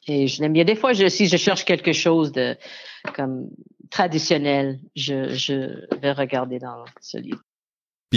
Et 0.07 0.27
je 0.27 0.43
l'aime 0.43 0.53
bien. 0.53 0.65
Des 0.65 0.75
fois, 0.75 0.93
je, 0.93 1.09
si 1.09 1.29
je 1.29 1.37
cherche 1.37 1.65
quelque 1.65 1.93
chose 1.93 2.33
de 2.33 2.57
comme 3.15 3.49
traditionnel, 3.91 4.81
je, 4.97 5.29
je 5.29 5.97
vais 5.99 6.13
regarder 6.13 6.59
dans 6.59 6.85
ce 7.01 7.19
livre 7.19 7.41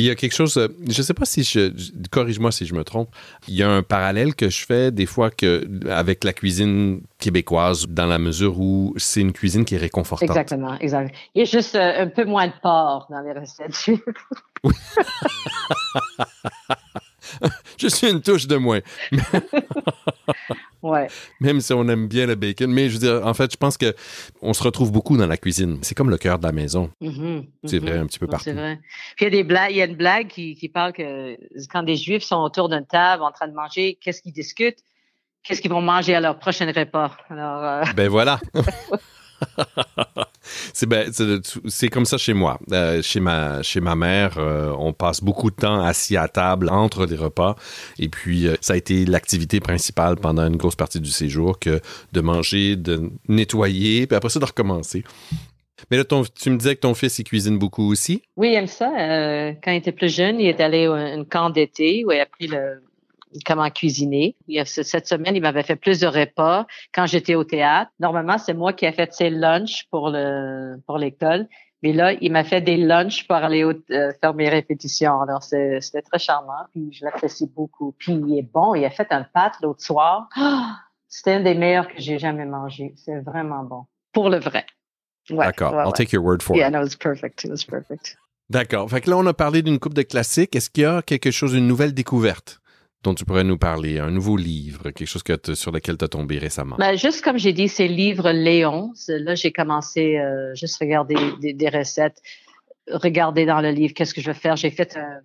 il 0.01 0.05
y 0.05 0.09
a 0.09 0.15
quelque 0.15 0.33
chose, 0.33 0.57
euh, 0.57 0.67
je 0.87 0.97
ne 0.97 1.03
sais 1.03 1.13
pas 1.13 1.25
si 1.25 1.43
je, 1.43 1.71
corrige-moi 2.11 2.51
si 2.51 2.65
je 2.65 2.73
me 2.73 2.83
trompe, 2.83 3.09
il 3.47 3.55
y 3.55 3.63
a 3.63 3.69
un 3.69 3.83
parallèle 3.83 4.35
que 4.35 4.49
je 4.49 4.65
fais 4.65 4.91
des 4.91 5.05
fois 5.05 5.29
que, 5.29 5.67
avec 5.89 6.23
la 6.23 6.33
cuisine 6.33 7.01
québécoise, 7.19 7.87
dans 7.87 8.05
la 8.05 8.19
mesure 8.19 8.59
où 8.59 8.93
c'est 8.97 9.21
une 9.21 9.33
cuisine 9.33 9.65
qui 9.65 9.75
est 9.75 9.79
réconfortante. 9.79 10.29
Exactement, 10.29 10.77
exactement. 10.79 11.17
Il 11.35 11.39
y 11.39 11.41
a 11.41 11.45
juste 11.45 11.75
euh, 11.75 12.03
un 12.03 12.07
peu 12.07 12.25
moins 12.25 12.47
de 12.47 12.53
porc 12.61 13.07
dans 13.09 13.21
les 13.21 13.33
recettes. 13.33 13.89
je 17.77 17.87
suis 17.87 18.09
une 18.09 18.21
touche 18.21 18.47
de 18.47 18.55
moins. 18.55 18.79
ouais. 20.81 21.07
Même 21.39 21.61
si 21.61 21.73
on 21.73 21.87
aime 21.87 22.07
bien 22.07 22.25
le 22.25 22.35
bacon. 22.35 22.71
Mais 22.71 22.89
je 22.89 22.93
veux 22.93 22.99
dire, 22.99 23.25
en 23.25 23.33
fait, 23.33 23.51
je 23.51 23.57
pense 23.57 23.77
que 23.77 23.95
on 24.41 24.53
se 24.53 24.63
retrouve 24.63 24.91
beaucoup 24.91 25.17
dans 25.17 25.27
la 25.27 25.37
cuisine. 25.37 25.79
C'est 25.81 25.95
comme 25.95 26.09
le 26.09 26.17
cœur 26.17 26.39
de 26.39 26.43
la 26.43 26.51
maison. 26.51 26.91
Mm-hmm, 27.01 27.45
c'est 27.65 27.79
vrai, 27.79 27.91
mm-hmm. 27.91 28.01
un 28.01 28.07
petit 28.07 28.19
peu 28.19 28.27
partout. 28.27 28.45
C'est 28.45 28.53
vrai. 28.53 28.79
Puis 29.15 29.25
il 29.25 29.25
y 29.25 29.27
a 29.27 29.31
des 29.31 29.43
blagues, 29.43 29.71
il 29.71 29.77
y 29.77 29.81
a 29.81 29.85
une 29.85 29.95
blague 29.95 30.27
qui, 30.27 30.55
qui 30.55 30.69
parle 30.69 30.93
que 30.93 31.37
quand 31.71 31.83
des 31.83 31.95
Juifs 31.95 32.23
sont 32.23 32.37
autour 32.37 32.69
d'une 32.69 32.85
table 32.85 33.23
en 33.23 33.31
train 33.31 33.47
de 33.47 33.53
manger, 33.53 33.97
qu'est-ce 34.01 34.21
qu'ils 34.21 34.33
discutent? 34.33 34.79
Qu'est-ce 35.43 35.61
qu'ils 35.61 35.71
vont 35.71 35.81
manger 35.81 36.13
à 36.13 36.19
leur 36.19 36.37
prochain 36.39 36.65
repas? 36.65 37.15
Alors, 37.29 37.63
euh, 37.63 37.83
Ben 37.95 38.09
voilà. 38.09 38.39
Ben, 40.87 41.11
c'est 41.65 41.89
comme 41.89 42.05
ça 42.05 42.17
chez 42.17 42.33
moi. 42.33 42.59
Euh, 42.71 43.01
chez, 43.01 43.19
ma, 43.19 43.95
mère, 43.95 44.37
euh, 44.37 44.71
on 44.77 44.93
passe 44.93 45.23
beaucoup 45.23 45.49
de 45.49 45.55
temps 45.55 45.81
assis 45.81 46.15
à 46.17 46.27
table 46.27 46.69
entre 46.69 47.05
les 47.05 47.15
repas. 47.15 47.55
Et 47.99 48.09
puis, 48.09 48.47
euh, 48.47 48.55
ça 48.61 48.73
a 48.73 48.77
été 48.77 49.05
l'activité 49.05 49.59
principale 49.59 50.17
pendant 50.17 50.47
une 50.47 50.55
grosse 50.57 50.75
partie 50.75 50.99
du 50.99 51.09
séjour 51.09 51.59
que 51.59 51.81
de 52.13 52.21
manger, 52.21 52.75
de 52.75 53.11
nettoyer, 53.27 54.07
puis 54.07 54.15
après 54.15 54.29
ça, 54.29 54.39
de 54.39 54.45
recommencer. 54.45 55.03
Mais 55.91 55.97
là, 55.97 56.03
tu 56.05 56.49
me 56.49 56.57
disais 56.57 56.75
que 56.75 56.81
ton 56.81 56.93
fils, 56.93 57.19
il 57.19 57.23
cuisine 57.23 57.59
beaucoup 57.59 57.91
aussi? 57.91 58.23
Oui, 58.35 58.49
il 58.49 58.55
aime 58.55 58.67
ça. 58.67 58.87
quand 59.63 59.71
il 59.71 59.77
était 59.77 59.91
plus 59.91 60.13
jeune, 60.13 60.39
il 60.39 60.47
est 60.47 60.59
allé 60.59 60.85
à 60.85 60.93
un 60.93 61.23
camp 61.23 61.49
d'été 61.49 62.03
où 62.05 62.11
il 62.11 62.19
a 62.19 62.23
appris 62.23 62.47
le, 62.47 62.81
comment 63.45 63.69
cuisiner. 63.69 64.35
cette 64.65 65.07
semaine, 65.07 65.35
il 65.35 65.41
m'avait 65.41 65.63
fait 65.63 65.75
plus 65.75 65.99
de 65.99 66.07
repas 66.07 66.65
quand 66.93 67.05
j'étais 67.05 67.35
au 67.35 67.43
théâtre. 67.43 67.91
Normalement, 67.99 68.37
c'est 68.37 68.53
moi 68.53 68.73
qui 68.73 68.85
ai 68.85 68.91
fait 68.91 69.13
ses 69.13 69.29
lunchs 69.29 69.85
pour 69.91 70.09
le 70.09 70.77
pour 70.85 70.97
l'école. 70.97 71.47
Mais 71.83 71.93
là, 71.93 72.13
il 72.13 72.31
m'a 72.31 72.43
fait 72.43 72.61
des 72.61 72.77
lunchs 72.77 73.27
pour 73.27 73.35
aller 73.35 73.63
euh, 73.63 74.11
faire 74.19 74.33
mes 74.33 74.49
répétitions. 74.49 75.21
Alors, 75.21 75.43
c'était 75.43 76.01
très 76.01 76.17
charmant. 76.17 76.65
Puis, 76.71 76.91
je 76.91 77.05
l'apprécie 77.05 77.47
beaucoup. 77.47 77.93
Puis, 77.99 78.13
il 78.13 78.39
est 78.39 78.41
bon. 78.51 78.73
Il 78.73 78.83
a 78.83 78.89
fait 78.89 79.07
un 79.11 79.23
pâte 79.23 79.57
l'autre 79.61 79.81
soir. 79.81 80.27
c'était 81.07 81.33
un 81.33 81.41
des 81.41 81.53
meilleurs 81.53 81.87
que 81.87 81.99
j'ai 81.99 82.17
jamais 82.17 82.45
mangé. 82.45 82.93
C'est 82.97 83.19
vraiment 83.19 83.63
bon. 83.63 83.85
Pour 84.11 84.29
le 84.29 84.39
vrai. 84.39 84.65
D'accord. 85.29 85.73
I'll 85.73 85.93
take 85.93 86.13
your 86.13 86.23
word 86.23 86.41
for 86.41 86.55
it. 86.55 86.59
Yeah, 86.59 86.69
no, 86.69 86.79
it 86.79 86.85
was 86.85 86.95
perfect. 86.95 87.43
It 87.43 87.51
was 87.51 87.63
perfect. 87.63 88.17
D'accord. 88.49 88.89
Fait 88.89 89.01
que 89.01 89.09
là, 89.09 89.17
on 89.17 89.25
a 89.25 89.33
parlé 89.33 89.61
d'une 89.61 89.77
coupe 89.77 89.93
de 89.93 90.01
classiques. 90.01 90.55
Est-ce 90.55 90.69
qu'il 90.69 90.83
y 90.83 90.85
a 90.85 91.01
quelque 91.01 91.31
chose, 91.31 91.53
une 91.53 91.67
nouvelle 91.67 91.93
découverte? 91.93 92.59
Dont 93.07 93.13
tu 93.13 93.23
pourrais 93.23 93.45
nous 93.45 93.57
parler, 93.57 93.99
un 93.99 94.11
nouveau 94.11 94.35
livre, 94.35 94.91
quelque 94.91 95.05
chose 95.05 95.23
sur 95.53 95.71
lequel 95.71 95.97
tu 95.97 96.03
as 96.03 96.07
tombé 96.09 96.39
récemment? 96.39 96.75
Ben, 96.77 96.97
juste 96.97 97.23
comme 97.23 97.37
j'ai 97.37 97.53
dit, 97.53 97.69
c'est 97.69 97.87
livre 97.87 98.31
Léon. 98.31 98.91
Là, 99.07 99.33
j'ai 99.33 99.53
commencé 99.53 100.17
euh, 100.17 100.53
juste 100.55 100.77
regarder 100.81 101.15
des, 101.39 101.69
recettes, 101.69 102.21
regarder 102.91 103.45
dans 103.45 103.61
le 103.61 103.71
livre 103.71 103.93
qu'est-ce 103.93 104.13
que 104.13 104.19
je 104.19 104.27
vais 104.27 104.37
faire? 104.37 104.57
J'ai 104.57 104.71
fait 104.71 104.97
un, 104.97 105.21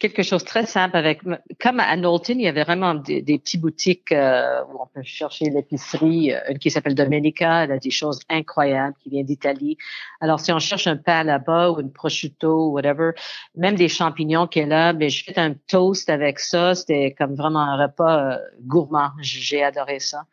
quelque 0.00 0.22
chose 0.22 0.42
de 0.42 0.48
très 0.48 0.66
simple 0.66 0.96
avec 0.96 1.20
comme 1.60 1.78
à 1.78 1.96
Knowlton, 1.96 2.34
il 2.34 2.42
y 2.42 2.48
avait 2.48 2.64
vraiment 2.64 2.94
des, 2.94 3.22
petites 3.22 3.60
boutiques 3.60 4.10
euh, 4.10 4.62
où 4.64 4.82
on 4.82 4.86
peut 4.86 5.02
chercher 5.04 5.50
l'épicerie, 5.50 6.32
euh, 6.32 6.40
une 6.48 6.58
qui 6.58 6.70
s'appelle 6.70 6.94
Domenica, 6.94 7.64
elle 7.64 7.72
a 7.72 7.78
des 7.78 7.90
choses 7.90 8.18
incroyables 8.28 8.96
qui 9.02 9.10
vient 9.10 9.22
d'Italie. 9.22 9.76
Alors 10.20 10.40
si 10.40 10.52
on 10.52 10.58
cherche 10.58 10.86
un 10.86 10.96
pain 10.96 11.22
là-bas 11.22 11.70
ou 11.70 11.80
une 11.80 11.92
prosciutto 11.92 12.68
ou 12.68 12.72
whatever, 12.72 13.12
même 13.54 13.76
des 13.76 13.88
champignons 13.88 14.46
qu'elle 14.48 14.72
a, 14.72 14.92
mais 14.92 15.10
je 15.10 15.22
fais 15.22 15.38
un 15.38 15.54
toast 15.54 16.10
avec 16.10 16.40
ça, 16.40 16.74
c'était 16.74 17.14
comme 17.16 17.36
vraiment 17.36 17.60
un 17.60 17.86
repas 17.86 18.32
euh, 18.32 18.38
gourmand. 18.62 19.10
J'ai 19.20 19.62
adoré 19.62 20.00
ça. 20.00 20.24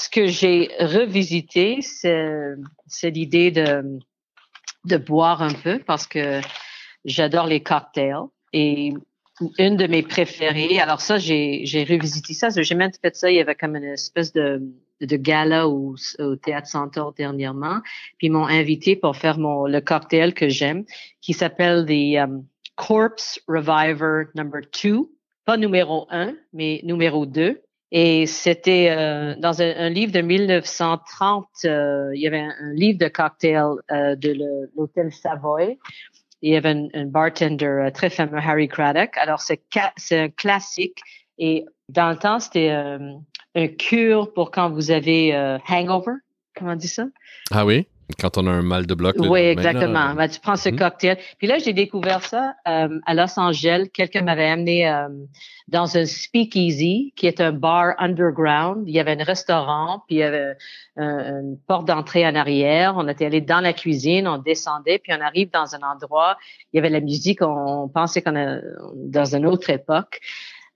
Ce 0.00 0.08
que 0.08 0.26
j'ai 0.26 0.70
revisité, 0.80 1.78
c'est 1.80 3.10
l'idée 3.10 3.52
de 3.52 4.00
de 4.84 4.96
boire 4.96 5.42
un 5.42 5.52
peu 5.52 5.78
parce 5.78 6.06
que 6.06 6.40
j'adore 7.04 7.46
les 7.46 7.62
cocktails. 7.62 8.28
Et 8.54 8.94
une 9.58 9.76
de 9.76 9.88
mes 9.88 10.04
préférées, 10.04 10.78
alors 10.78 11.00
ça, 11.00 11.18
j'ai, 11.18 11.64
revisité 11.88 12.34
ça. 12.34 12.50
J'ai 12.56 12.74
même 12.76 12.92
fait 13.02 13.16
ça. 13.16 13.28
Il 13.28 13.36
y 13.36 13.40
avait 13.40 13.56
comme 13.56 13.74
une 13.74 13.82
espèce 13.82 14.32
de, 14.32 14.62
de 15.00 15.16
gala 15.16 15.68
au, 15.68 15.96
au 16.20 16.36
Théâtre 16.36 16.68
Centaure 16.68 17.12
dernièrement. 17.14 17.80
Puis 18.18 18.28
ils 18.28 18.30
m'ont 18.30 18.46
invité 18.46 18.94
pour 18.94 19.16
faire 19.16 19.38
mon, 19.38 19.66
le 19.66 19.80
cocktail 19.80 20.34
que 20.34 20.48
j'aime, 20.48 20.84
qui 21.20 21.32
s'appelle 21.32 21.84
the 21.84 22.16
um, 22.16 22.46
Corpse 22.76 23.40
Reviver 23.48 24.26
Number 24.36 24.62
2. 24.84 25.00
Pas 25.44 25.56
numéro 25.56 26.06
1, 26.10 26.34
mais 26.52 26.80
numéro 26.84 27.26
2. 27.26 27.60
Et 27.90 28.26
c'était 28.26 28.90
euh, 28.90 29.34
dans 29.38 29.62
un, 29.62 29.88
livre 29.88 30.10
de 30.12 30.20
1930, 30.20 31.46
euh, 31.64 32.10
il 32.14 32.22
y 32.22 32.26
avait 32.26 32.40
un, 32.40 32.72
livre 32.72 32.98
de 32.98 33.08
cocktail 33.08 33.66
euh, 33.90 34.16
de 34.16 34.36
l'hôtel 34.76 35.12
Savoy 35.12 35.78
il 36.44 36.52
y 36.52 36.56
avait 36.56 36.76
un, 36.92 37.06
bartender 37.06 37.64
euh, 37.64 37.90
très 37.90 38.10
fameux, 38.10 38.36
Harry 38.36 38.68
Craddock. 38.68 39.16
Alors, 39.16 39.40
c'est, 39.40 39.62
un 40.12 40.28
classique. 40.28 41.00
Et 41.38 41.64
dans 41.88 42.10
le 42.10 42.16
temps, 42.16 42.38
c'était 42.38 42.70
euh, 42.70 43.14
un 43.54 43.68
cure 43.68 44.30
pour 44.34 44.50
quand 44.50 44.68
vous 44.68 44.90
avez 44.90 45.34
euh, 45.34 45.56
hangover. 45.70 46.12
Comment 46.54 46.72
on 46.72 46.76
dit 46.76 46.86
ça? 46.86 47.06
Ah 47.50 47.64
oui? 47.64 47.86
Quand 48.20 48.36
on 48.36 48.46
a 48.46 48.50
un 48.50 48.62
mal 48.62 48.86
de 48.86 48.94
bloc. 48.94 49.16
Oui, 49.18 49.40
exactement. 49.40 50.14
Ben, 50.14 50.28
tu 50.28 50.38
prends 50.40 50.56
ce 50.56 50.68
mhm. 50.68 50.78
cocktail. 50.78 51.18
Puis 51.38 51.46
là, 51.46 51.58
j'ai 51.58 51.72
découvert 51.72 52.22
ça 52.24 52.54
euh, 52.68 53.00
à 53.06 53.14
Los 53.14 53.38
Angeles. 53.38 53.88
Quelqu'un 53.92 54.22
m'avait 54.22 54.48
amené 54.48 54.88
euh, 54.88 55.08
dans 55.68 55.96
un 55.96 56.04
speakeasy, 56.04 57.14
qui 57.16 57.26
est 57.26 57.40
un 57.40 57.52
bar 57.52 57.94
underground. 57.98 58.84
Il 58.86 58.94
y 58.94 59.00
avait 59.00 59.18
un 59.18 59.24
restaurant, 59.24 60.02
puis 60.06 60.16
il 60.16 60.18
y 60.18 60.22
avait 60.22 60.54
une 60.96 61.58
porte 61.66 61.86
d'entrée 61.86 62.26
en 62.26 62.34
arrière. 62.34 62.94
On 62.96 63.08
était 63.08 63.26
allé 63.26 63.40
dans 63.40 63.60
la 63.60 63.72
cuisine, 63.72 64.28
on 64.28 64.38
descendait, 64.38 64.98
puis 64.98 65.12
on 65.12 65.20
arrive 65.20 65.50
dans 65.50 65.74
un 65.74 65.80
endroit. 65.80 66.36
Il 66.72 66.76
y 66.76 66.78
avait 66.78 66.90
la 66.90 67.00
musique. 67.00 67.40
On, 67.40 67.88
pensait 67.88 68.22
qu'on 68.22 68.36
est 68.36 68.60
dans 68.94 69.34
une 69.34 69.46
autre 69.46 69.70
époque. 69.70 70.20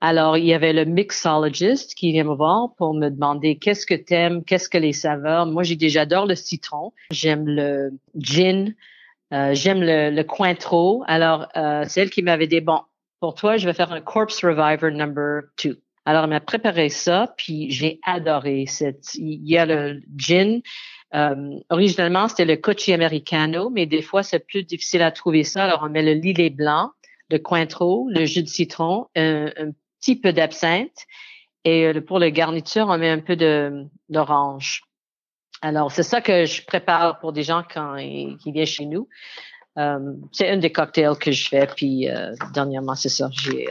Alors, 0.01 0.37
il 0.37 0.45
y 0.45 0.55
avait 0.55 0.73
le 0.73 0.85
mixologist 0.85 1.95
qui 1.95 2.13
vient 2.13 2.25
me 2.25 2.35
voir 2.35 2.69
pour 2.77 2.95
me 2.95 3.09
demander 3.09 3.59
qu'est-ce 3.59 3.85
que 3.85 3.95
t'aimes, 3.95 4.45
qu'est-ce 4.45 4.69
que 4.69 4.79
les 4.79 4.93
saveurs. 4.93 5.47
Moi, 5.47 5.65
j'ai 5.65 5.75
déjà 5.75 6.01
j'adore 6.01 6.27
le 6.27 6.37
citron, 6.37 6.93
j'aime 7.11 7.49
le 7.49 7.91
gin, 8.17 8.75
euh, 9.33 9.55
j'aime 9.55 9.81
le, 9.81 10.11
le 10.11 10.23
Cointreau. 10.23 11.03
Alors, 11.09 11.49
euh, 11.57 11.85
c'est 11.89 12.03
elle 12.03 12.11
qui 12.11 12.23
m'avait 12.23 12.47
dit 12.47 12.61
bon, 12.61 12.81
pour 13.19 13.35
toi, 13.35 13.57
je 13.57 13.67
vais 13.67 13.73
faire 13.73 13.91
un 13.91 14.01
Corpse 14.01 14.45
Reviver 14.45 14.93
number 14.93 15.43
two. 15.57 15.75
Alors, 16.05 16.25
elle 16.25 16.31
m'a 16.31 16.41
préparé 16.41 16.89
ça, 16.89 17.35
puis 17.37 17.71
j'ai 17.73 17.99
adoré. 18.05 18.67
Cette, 18.67 19.15
il 19.17 19.47
y 19.49 19.59
a 19.59 19.67
le 19.67 20.01
gin. 20.17 20.61
Euh, 21.15 21.59
originalement, 21.71 22.29
c'était 22.29 22.45
le 22.45 22.57
Cochi 22.57 22.93
Americano, 22.93 23.71
mais 23.71 23.87
des 23.87 24.03
fois, 24.03 24.23
c'est 24.23 24.47
plus 24.47 24.63
difficile 24.63 25.03
à 25.03 25.11
trouver 25.11 25.43
ça. 25.43 25.65
Alors, 25.65 25.81
on 25.83 25.89
met 25.89 26.03
le 26.03 26.13
lillet 26.13 26.51
blanc, 26.51 26.93
le 27.31 27.39
Cointreau, 27.39 28.07
le 28.11 28.25
jus 28.27 28.45
de 28.45 28.49
citron, 28.49 29.07
un 29.17 29.73
petit 30.01 30.17
peu 30.17 30.33
d'absinthe. 30.33 31.07
Et 31.65 31.87
euh, 31.87 32.01
pour 32.01 32.19
le 32.19 32.31
garniture, 32.31 32.87
on 32.89 32.99
met 32.99 33.11
un 33.11 33.21
peu 33.21 33.37
d'orange. 34.09 34.83
Alors, 35.61 35.91
c'est 35.91 36.03
ça 36.03 36.21
que 36.21 36.45
je 36.45 36.65
prépare 36.65 37.19
pour 37.19 37.33
des 37.33 37.43
gens 37.43 37.63
quand 37.73 37.97
qui 37.97 38.53
viennent 38.53 38.67
chez 38.67 38.87
nous. 38.87 39.09
Euh, 39.77 40.15
c'est 40.33 40.49
un 40.49 40.57
des 40.57 40.73
cocktails 40.73 41.17
que 41.19 41.33
je 41.33 41.49
fais. 41.49 41.67
Puis, 41.67 42.09
euh, 42.09 42.35
dernièrement, 42.53 42.95
c'est 42.95 43.09
ça. 43.09 43.29
J'ai 43.33 43.69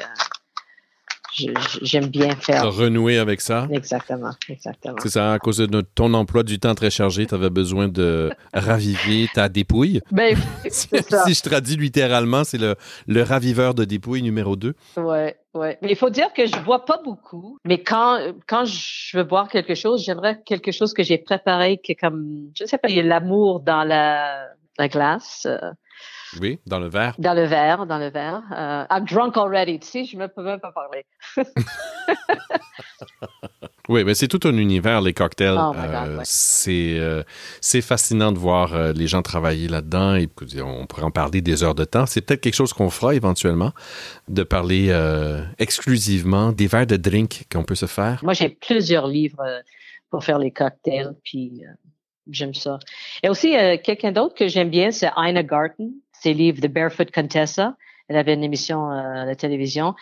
j'aime 1.82 2.08
bien 2.08 2.36
faire. 2.36 2.72
Renouer 2.72 3.18
avec 3.18 3.42
ça. 3.42 3.68
Exactement, 3.72 4.32
exactement. 4.50 4.96
C'est 5.02 5.10
ça, 5.10 5.34
à 5.34 5.40
cause 5.40 5.58
de 5.58 5.82
ton 5.82 6.14
emploi 6.14 6.44
du 6.44 6.60
temps 6.60 6.76
très 6.76 6.90
chargé, 6.90 7.26
tu 7.26 7.36
avais 7.36 7.50
besoin 7.50 7.88
de 7.88 8.32
raviver 8.54 9.28
ta 9.34 9.50
dépouille. 9.50 10.02
Ben, 10.12 10.36
si, 10.70 10.88
si 11.26 11.34
je 11.34 11.42
traduis 11.42 11.76
littéralement, 11.76 12.44
c'est 12.44 12.58
le, 12.58 12.76
le 13.08 13.24
raviveur 13.24 13.74
de 13.74 13.86
dépouille 13.86 14.22
numéro 14.22 14.56
2. 14.56 14.74
Ouais, 14.98 15.38
ouais. 15.54 15.78
Mais 15.82 15.90
il 15.90 15.96
faut 15.96 16.10
dire 16.10 16.34
que 16.34 16.46
je 16.46 16.58
bois 16.64 16.86
pas 16.86 17.00
beaucoup, 17.04 17.58
mais 17.66 17.82
quand, 17.84 18.20
quand 18.48 18.66
je 18.66 19.18
veux 19.18 19.24
boire 19.24 19.50
quelque 19.50 19.76
chose, 19.76 20.04
j'aimerais 20.04 20.42
quelque 20.46 20.72
chose 20.72 20.94
que 20.94 21.04
j'ai 21.04 21.18
préparé, 21.18 21.80
qui 21.84 21.94
est 21.94 21.96
comme, 21.96 22.50
je 22.58 22.66
sais 22.66 22.78
pas, 22.78 22.90
il 22.90 22.96
y 22.96 23.00
a 23.00 23.04
l'amour 23.04 23.60
dans 23.60 23.84
la, 23.84 24.48
la 24.78 24.88
glace. 24.88 25.48
Euh, 26.36 26.40
oui, 26.42 26.60
dans 26.66 26.80
le 26.80 26.88
verre. 26.88 27.16
Dans 27.18 27.34
le 27.34 27.46
verre, 27.46 27.86
dans 27.86 27.98
le 27.98 28.10
verre. 28.10 28.42
Uh, 28.52 28.86
I'm 28.92 29.06
drunk 29.06 29.38
already. 29.38 29.80
Tu 29.80 29.88
sais, 29.88 30.06
je 30.06 30.18
ne 30.18 30.28
peux 30.28 30.44
même 30.44 30.60
pas 30.60 30.72
parler. 30.72 31.06
oui, 33.90 34.04
mais 34.04 34.14
c'est 34.14 34.28
tout 34.28 34.40
un 34.48 34.58
univers, 34.58 35.02
les 35.02 35.14
cocktails. 35.14 35.58
Oh 35.58 35.74
euh, 35.76 36.20
c'est, 36.24 36.98
euh, 37.00 37.24
c'est 37.62 37.82
fascinant 37.82 38.32
de 38.32 38.38
voir 38.38 38.74
euh, 38.74 38.94
les 38.94 39.08
gens 39.08 39.22
travailler 39.22 39.68
là-dedans. 39.68 40.16
Et 40.16 40.30
on 40.62 40.86
pourrait 40.86 41.04
en 41.04 41.12
parler 41.12 41.42
des 41.42 41.64
heures 41.64 41.76
de 41.76 41.86
temps. 41.86 42.06
C'est 42.06 42.22
peut-être 42.22 42.42
quelque 42.42 42.56
chose 42.56 42.74
qu'on 42.74 42.90
fera 42.90 43.16
éventuellement, 43.16 43.72
de 44.28 44.44
parler 44.44 44.94
exclusivement 45.58 46.52
des 46.52 46.68
verres 46.68 46.88
de 46.88 46.98
drink 46.98 47.46
qu'on 47.52 47.64
peut 47.64 47.76
se 47.76 47.86
faire. 47.86 48.20
Moi, 48.24 48.34
j'ai 48.34 48.50
plusieurs 48.50 49.08
livres 49.08 49.44
pour 50.10 50.24
faire 50.24 50.40
les 50.40 50.52
cocktails. 50.52 51.16
Puis 51.24 51.64
j'aime 52.32 52.54
ça. 52.54 52.80
Et 53.24 53.30
aussi, 53.30 53.52
quelqu'un 53.84 54.12
d'autre 54.12 54.36
que 54.36 54.48
j'aime 54.48 54.70
bien, 54.70 54.92
c'est 54.92 55.10
Ina 55.18 55.44
Garten 55.44 55.92
ses 56.22 56.34
livres 56.34 56.62
The 56.62 56.68
Barefoot 56.68 57.12
Contessa. 57.12 57.76
Elle 58.08 58.18
avait 58.18 58.34
une 58.34 58.44
émission 58.44 58.92
euh, 58.92 59.22
à 59.22 59.26
la 59.26 59.36
télévision. 59.36 59.96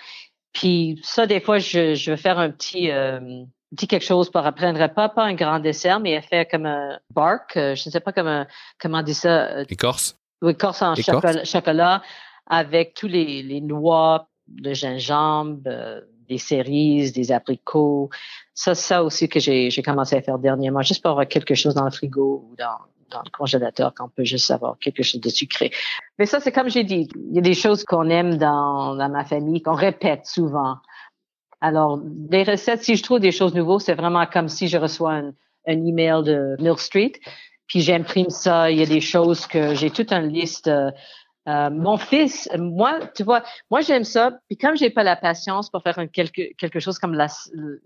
Puis 0.53 0.99
ça, 1.03 1.25
des 1.25 1.39
fois, 1.39 1.59
je, 1.59 1.95
je 1.95 2.11
veux 2.11 2.17
faire 2.17 2.39
un 2.39 2.49
petit, 2.49 2.91
euh, 2.91 3.43
petit 3.75 3.87
quelque 3.87 4.05
chose 4.05 4.29
pour 4.29 4.45
après 4.45 4.67
un 4.67 4.73
repas, 4.73 5.09
pas 5.09 5.23
un 5.23 5.33
grand 5.33 5.59
dessert, 5.59 5.99
mais 5.99 6.11
elle 6.11 6.23
fait 6.23 6.49
comme 6.49 6.65
un 6.65 6.99
bark, 7.13 7.57
euh, 7.57 7.75
je 7.75 7.83
ne 7.87 7.91
sais 7.91 7.99
pas 7.99 8.13
comment, 8.13 8.45
comment 8.79 8.99
on 8.99 9.03
dit 9.03 9.13
ça. 9.13 9.63
Écorce? 9.63 10.17
Oui, 10.41 10.51
écorce 10.51 10.81
en 10.81 10.95
chocolat, 10.95 12.01
avec 12.47 12.93
tous 12.93 13.07
les, 13.07 13.41
les 13.41 13.61
noix, 13.61 14.29
le 14.61 14.73
gingembre, 14.73 16.03
des 16.27 16.37
cerises, 16.37 17.13
des 17.13 17.31
abricots. 17.31 18.09
Ça, 18.53 18.75
ça 18.75 19.03
aussi 19.03 19.27
que 19.29 19.39
j'ai 19.39 19.83
commencé 19.83 20.15
à 20.15 20.21
faire 20.21 20.39
dernièrement, 20.39 20.81
juste 20.81 21.01
pour 21.01 21.11
avoir 21.11 21.27
quelque 21.27 21.55
chose 21.55 21.75
dans 21.75 21.85
le 21.85 21.91
frigo 21.91 22.45
ou 22.49 22.55
dans, 22.55 22.77
dans 23.11 23.21
le 23.23 23.29
congélateur 23.31 23.93
qu'on 23.93 24.09
peut 24.09 24.23
juste 24.23 24.49
avoir 24.51 24.77
quelque 24.79 25.03
chose 25.03 25.21
de 25.21 25.29
sucré. 25.29 25.71
Mais 26.17 26.25
ça, 26.25 26.39
c'est 26.39 26.51
comme 26.51 26.69
j'ai 26.69 26.83
dit, 26.83 27.07
il 27.29 27.35
y 27.35 27.39
a 27.39 27.41
des 27.41 27.53
choses 27.53 27.83
qu'on 27.83 28.09
aime 28.09 28.37
dans, 28.37 28.95
dans 28.95 29.09
ma 29.09 29.25
famille, 29.25 29.61
qu'on 29.61 29.75
répète 29.75 30.25
souvent. 30.25 30.77
Alors, 31.61 31.99
des 32.03 32.43
recettes, 32.43 32.83
si 32.83 32.95
je 32.95 33.03
trouve 33.03 33.19
des 33.19 33.31
choses 33.31 33.53
nouvelles, 33.53 33.79
c'est 33.79 33.95
vraiment 33.95 34.25
comme 34.25 34.47
si 34.47 34.67
je 34.67 34.77
reçois 34.77 35.13
un, 35.13 35.33
un 35.67 35.85
email 35.85 36.23
de 36.23 36.55
Mill 36.59 36.77
Street, 36.77 37.13
puis 37.67 37.81
j'imprime 37.81 38.29
ça. 38.29 38.69
Il 38.69 38.77
y 38.77 38.83
a 38.83 38.85
des 38.85 39.01
choses 39.01 39.47
que 39.47 39.73
j'ai 39.73 39.89
toute 39.89 40.11
une 40.11 40.27
liste. 40.27 40.69
Euh, 41.47 41.69
mon 41.69 41.97
fils, 41.97 42.49
moi, 42.57 42.99
tu 43.15 43.23
vois, 43.23 43.43
moi 43.69 43.81
j'aime 43.81 44.03
ça. 44.03 44.31
Puis 44.47 44.57
comme 44.57 44.75
j'ai 44.75 44.89
pas 44.89 45.03
la 45.03 45.15
patience 45.15 45.69
pour 45.69 45.83
faire 45.83 45.99
un, 45.99 46.07
quelque, 46.07 46.55
quelque 46.57 46.79
chose 46.79 46.97
comme 46.97 47.13
la 47.13 47.27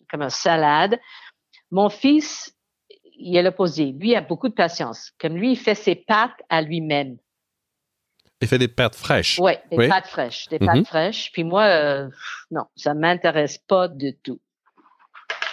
comme 0.09 0.21
un 0.21 0.29
salade, 0.29 0.97
mon 1.71 1.89
fils, 1.89 2.55
il 3.17 3.35
est 3.35 3.43
l'opposé. 3.43 3.91
Lui 3.91 4.15
a 4.15 4.21
beaucoup 4.21 4.47
de 4.47 4.53
patience. 4.53 5.11
Comme 5.19 5.35
lui, 5.35 5.51
il 5.51 5.57
fait 5.57 5.75
ses 5.75 5.95
pâtes 5.95 6.41
à 6.49 6.61
lui-même. 6.61 7.17
Il 8.41 8.47
fait 8.47 8.57
des 8.57 8.69
pâtes 8.69 8.95
fraîches. 8.95 9.37
Ouais, 9.39 9.61
des 9.69 9.89
pâtes 9.89 10.07
fraîches, 10.07 10.47
des 10.47 10.59
pâtes 10.59 10.77
mhm. 10.77 10.85
fraîches. 10.85 11.29
Puis 11.33 11.43
moi, 11.43 11.65
euh, 11.65 12.09
non, 12.51 12.63
ça 12.77 12.93
m'intéresse 12.93 13.57
pas 13.57 13.89
du 13.89 14.15
tout. 14.17 14.39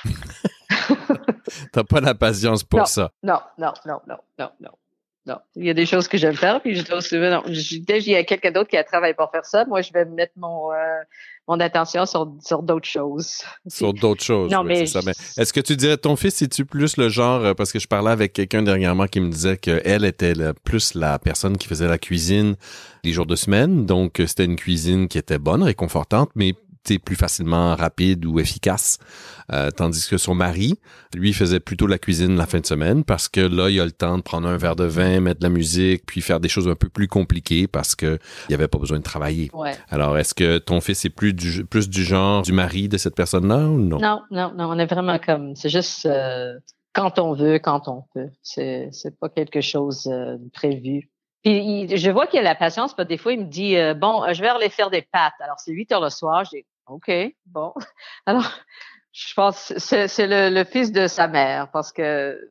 T'as 1.72 1.82
pas 1.82 2.00
la 2.00 2.14
patience 2.14 2.62
pour 2.62 2.86
ça. 2.86 3.10
Non, 3.24 3.40
non, 3.58 3.72
non, 3.84 4.00
non, 4.06 4.18
non, 4.38 4.50
non. 4.60 4.70
Non, 5.26 5.38
il 5.56 5.64
y 5.64 5.70
a 5.70 5.74
des 5.74 5.86
choses 5.86 6.06
que 6.06 6.16
j'aime 6.16 6.36
faire, 6.36 6.60
puis 6.60 6.76
je 6.76 6.84
dois 6.84 7.00
non. 7.30 7.42
Dès 7.80 7.98
qu'il 7.98 8.12
y 8.12 8.16
a 8.16 8.22
quelqu'un 8.22 8.52
d'autre 8.52 8.70
qui 8.70 8.76
a 8.76 8.84
travaillé 8.84 9.12
pour 9.12 9.28
faire 9.32 9.44
ça, 9.44 9.64
moi, 9.64 9.82
je 9.82 9.92
vais 9.92 10.04
mettre 10.04 10.34
mon, 10.36 10.70
euh, 10.70 10.76
mon 11.48 11.58
attention 11.58 12.06
sur, 12.06 12.32
sur 12.44 12.62
d'autres 12.62 12.88
choses. 12.88 13.42
Sur 13.66 13.92
d'autres 13.92 14.22
choses. 14.22 14.52
Non, 14.52 14.62
mais, 14.62 14.82
est-ce 14.82 15.52
que 15.52 15.58
tu 15.58 15.74
dirais 15.74 15.96
ton 15.96 16.14
fils, 16.14 16.42
es-tu 16.42 16.64
plus 16.64 16.96
le 16.96 17.08
genre, 17.08 17.44
euh, 17.44 17.54
parce 17.54 17.72
que 17.72 17.80
je 17.80 17.88
parlais 17.88 18.12
avec 18.12 18.34
quelqu'un 18.34 18.62
dernièrement 18.62 19.08
qui 19.08 19.18
me 19.18 19.30
disait 19.30 19.56
qu'elle 19.56 20.04
était 20.04 20.34
plus 20.62 20.94
la 20.94 21.18
personne 21.18 21.56
qui 21.56 21.66
faisait 21.66 21.88
la 21.88 21.98
cuisine 21.98 22.54
les 23.02 23.12
jours 23.12 23.26
de 23.26 23.36
semaine, 23.36 23.84
donc 23.84 24.22
c'était 24.26 24.44
une 24.44 24.56
cuisine 24.56 25.08
qui 25.08 25.18
était 25.18 25.38
bonne, 25.38 25.64
réconfortante, 25.64 26.30
mais 26.36 26.54
plus 26.98 27.16
facilement 27.16 27.74
rapide 27.74 28.24
ou 28.24 28.40
efficace. 28.40 28.98
Euh, 29.52 29.70
tandis 29.70 30.08
que 30.08 30.18
son 30.18 30.34
mari, 30.34 30.74
lui, 31.14 31.32
faisait 31.32 31.60
plutôt 31.60 31.86
la 31.86 31.98
cuisine 31.98 32.36
la 32.36 32.46
fin 32.46 32.58
de 32.58 32.66
semaine 32.66 33.04
parce 33.04 33.28
que 33.28 33.40
là, 33.40 33.70
il 33.70 33.80
a 33.80 33.84
le 33.84 33.92
temps 33.92 34.16
de 34.16 34.22
prendre 34.22 34.48
un 34.48 34.56
verre 34.56 34.74
de 34.74 34.84
vin, 34.84 35.20
mettre 35.20 35.40
de 35.40 35.44
la 35.44 35.50
musique, 35.50 36.04
puis 36.04 36.20
faire 36.20 36.40
des 36.40 36.48
choses 36.48 36.68
un 36.68 36.74
peu 36.74 36.88
plus 36.88 37.06
compliquées 37.06 37.68
parce 37.68 37.94
que 37.94 38.18
il 38.48 38.54
avait 38.54 38.68
pas 38.68 38.78
besoin 38.78 38.98
de 38.98 39.04
travailler. 39.04 39.50
Alors, 39.88 40.18
est-ce 40.18 40.34
que 40.34 40.58
ton 40.58 40.80
fils 40.80 41.04
est 41.04 41.10
plus 41.10 41.32
du, 41.32 41.64
plus 41.64 41.88
du 41.88 42.02
genre 42.02 42.42
du 42.42 42.52
mari 42.52 42.88
de 42.88 42.98
cette 42.98 43.14
personne-là 43.14 43.68
ou 43.68 43.78
non? 43.78 43.98
Non, 43.98 44.22
non, 44.30 44.52
non, 44.56 44.70
on 44.70 44.78
est 44.78 44.86
vraiment 44.86 45.18
comme, 45.18 45.54
c'est 45.54 45.68
juste 45.68 46.06
euh, 46.06 46.58
quand 46.92 47.18
on 47.18 47.34
veut, 47.34 47.58
quand 47.58 47.88
on 47.88 48.04
peut. 48.14 48.30
C'est, 48.42 48.88
c'est 48.90 49.16
pas 49.16 49.28
quelque 49.28 49.60
chose 49.60 50.04
de 50.04 50.12
euh, 50.12 50.38
prévu. 50.52 51.10
Puis 51.44 51.96
je 51.96 52.10
vois 52.10 52.26
qu'il 52.26 52.40
a 52.40 52.42
la 52.42 52.56
patience, 52.56 52.94
parce 52.94 53.08
des 53.08 53.18
fois, 53.18 53.32
il 53.32 53.40
me 53.40 53.44
dit 53.44 53.76
Bon, 54.00 54.24
je 54.32 54.40
vais 54.40 54.48
aller 54.48 54.68
faire 54.68 54.90
des 54.90 55.02
pâtes. 55.02 55.34
Alors, 55.38 55.60
c'est 55.60 55.70
8 55.70 55.92
heures 55.92 56.00
le 56.00 56.10
soir. 56.10 56.42
J'ai 56.50 56.66
OK, 56.86 57.10
bon. 57.46 57.72
Alors, 58.26 58.50
je 59.12 59.34
pense 59.34 59.72
c'est 59.76 60.08
c'est 60.08 60.26
le, 60.28 60.64
fils 60.64 60.92
de 60.92 61.06
sa 61.06 61.28
mère 61.28 61.70
parce 61.70 61.92
que 61.92 62.50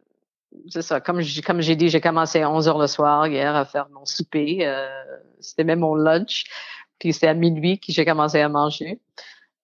c'est 0.69 0.81
ça. 0.81 0.99
Comme 1.01 1.21
j'ai 1.21 1.41
comme 1.41 1.59
dit, 1.59 1.89
j'ai 1.89 2.01
commencé 2.01 2.41
à 2.41 2.49
11 2.49 2.67
heures 2.67 2.77
le 2.77 2.87
soir 2.87 3.27
hier 3.27 3.55
à 3.55 3.65
faire 3.65 3.87
mon 3.89 4.05
souper. 4.05 4.65
Euh, 4.65 4.87
c'était 5.39 5.63
même 5.63 5.79
mon 5.79 5.95
lunch. 5.95 6.45
Puis 6.99 7.13
c'est 7.13 7.27
à 7.27 7.33
minuit 7.33 7.79
que 7.79 7.91
j'ai 7.91 8.05
commencé 8.05 8.39
à 8.39 8.49
manger. 8.49 8.99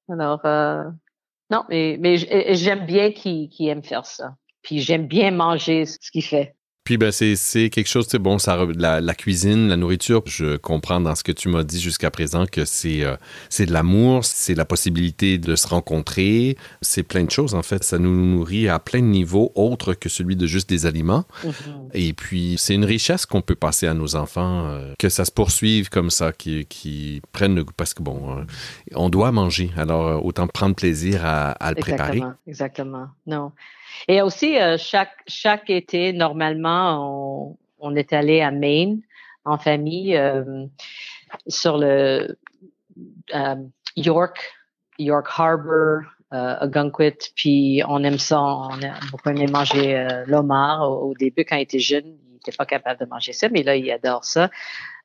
Alors 0.10 0.42
euh, 0.46 0.84
non, 1.50 1.64
mais 1.70 1.98
mais 2.00 2.18
j'aime 2.18 2.86
bien 2.86 3.12
qu'il 3.12 3.50
qui 3.50 3.68
aime 3.68 3.84
faire 3.84 4.06
ça. 4.06 4.36
Puis 4.62 4.80
j'aime 4.80 5.08
bien 5.08 5.32
manger 5.32 5.86
ce 5.86 6.12
qu'il 6.12 6.24
fait. 6.24 6.56
Puis 6.84 6.98
ben, 6.98 7.12
c'est 7.12 7.70
quelque 7.70 7.88
chose, 7.88 8.08
c'est 8.10 8.18
bon, 8.18 8.40
ça, 8.40 8.66
la, 8.76 9.02
la, 9.02 9.14
cuisine, 9.14 9.68
la 9.68 9.78
nourriture, 9.78 10.24
je 10.26 10.58
comprends 10.58 11.00
dans 11.00 11.14
ce 11.14 11.24
que 11.24 11.32
tu 11.32 11.48
m'as 11.48 11.64
dit 11.64 11.80
jusqu'à 11.80 12.10
présent 12.10 12.48
que 12.48 12.66
c'est 12.66 13.04
euh, 13.04 13.16
c'est 13.50 13.68
de 13.68 13.72
l'amour, 13.72 14.26
c'est 14.26 14.56
la 14.56 14.66
possibilité 14.66 15.38
de 15.38 15.56
se 15.56 15.68
rencontrer, 15.68 16.58
c'est 16.82 17.04
plein 17.04 17.24
de 17.24 17.30
choses 17.30 17.54
en 17.54 17.62
fait. 17.62 17.84
Ça 17.84 18.00
nous 18.00 18.26
nourrit 18.26 18.68
à 18.68 18.80
plein 18.80 19.02
de 19.02 19.06
niveaux 19.06 19.52
autres 19.54 19.94
que 19.94 20.10
celui 20.10 20.36
de 20.36 20.48
juste 20.48 20.68
des 20.70 20.88
aliments. 20.88 21.26
Mm-hmm. 21.44 21.90
Et 21.94 22.14
puis 22.14 22.56
c'est 22.58 22.74
une 22.74 22.86
richesse 22.86 23.28
qu'on 23.28 23.42
peut 23.42 23.56
passer 23.56 23.86
à 23.86 23.94
nos 23.94 24.16
enfants, 24.16 24.66
euh, 24.66 24.94
que 24.98 25.10
ça 25.10 25.24
se 25.24 25.32
poursuive 25.32 25.90
comme 25.90 26.10
ça, 26.10 26.32
qui, 26.32 26.66
qui 26.66 27.22
prennent 27.32 27.56
le 27.56 27.64
goût, 27.64 27.74
parce 27.78 27.94
que 27.94 28.02
bon, 28.02 28.40
euh, 28.40 28.44
on 28.96 29.10
doit 29.10 29.32
manger, 29.32 29.70
alors 29.78 30.26
autant 30.26 30.48
prendre 30.48 30.76
plaisir 30.76 31.24
à, 31.26 31.52
à 31.52 31.70
le 31.74 31.76
préparer. 31.76 32.22
Exactement, 32.48 33.08
non. 33.28 33.52
Et 34.08 34.22
aussi, 34.22 34.60
euh, 34.60 34.78
chaque, 34.78 35.70
été, 35.70 36.14
normalement, 36.14 37.58
on 37.80 37.96
est 37.96 38.14
allé 38.14 38.42
à 38.42 38.52
Maine 38.52 39.02
en 39.46 39.58
famille 39.58 40.16
euh, 40.16 40.66
sur 41.48 41.78
le 41.78 42.38
York, 43.96 44.54
York 45.00 45.28
Harbor, 45.38 46.02
à 46.32 46.66
Gunquit, 46.66 47.34
puis 47.36 47.82
on 47.90 48.04
aime 48.06 48.18
ça, 48.18 48.42
on 48.42 48.82
a 48.82 49.00
beaucoup 49.12 49.30
aimé 49.30 49.48
manger 49.48 50.08
l'homard 50.28 50.90
au, 50.90 51.14
début 51.14 51.44
quand 51.44 51.58
il 51.58 51.64
était 51.64 51.80
jeune, 51.80 52.06
il 52.06 52.34
n'était 52.36 52.54
pas 52.54 52.66
capable 52.66 53.02
de 53.02 53.06
manger 53.06 53.34
ça, 53.34 53.50
mais 53.50 53.64
là 53.64 53.76
il 53.76 53.92
adore 53.92 54.24
ça. 54.24 54.50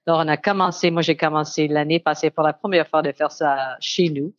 Alors 0.07 0.21
on 0.25 0.29
a 0.29 0.37
commencé, 0.37 0.93
moi 0.93 1.03
j'ai 1.03 1.17
commencé 1.17 1.67
l'année 1.67 1.99
passée 1.99 2.31
pour 2.31 2.45
la 2.45 2.53
première 2.53 2.87
fois 2.87 3.03
de 3.03 3.11
faire 3.11 3.33
ça 3.33 3.77
chez 3.81 4.09
nous. 4.09 4.33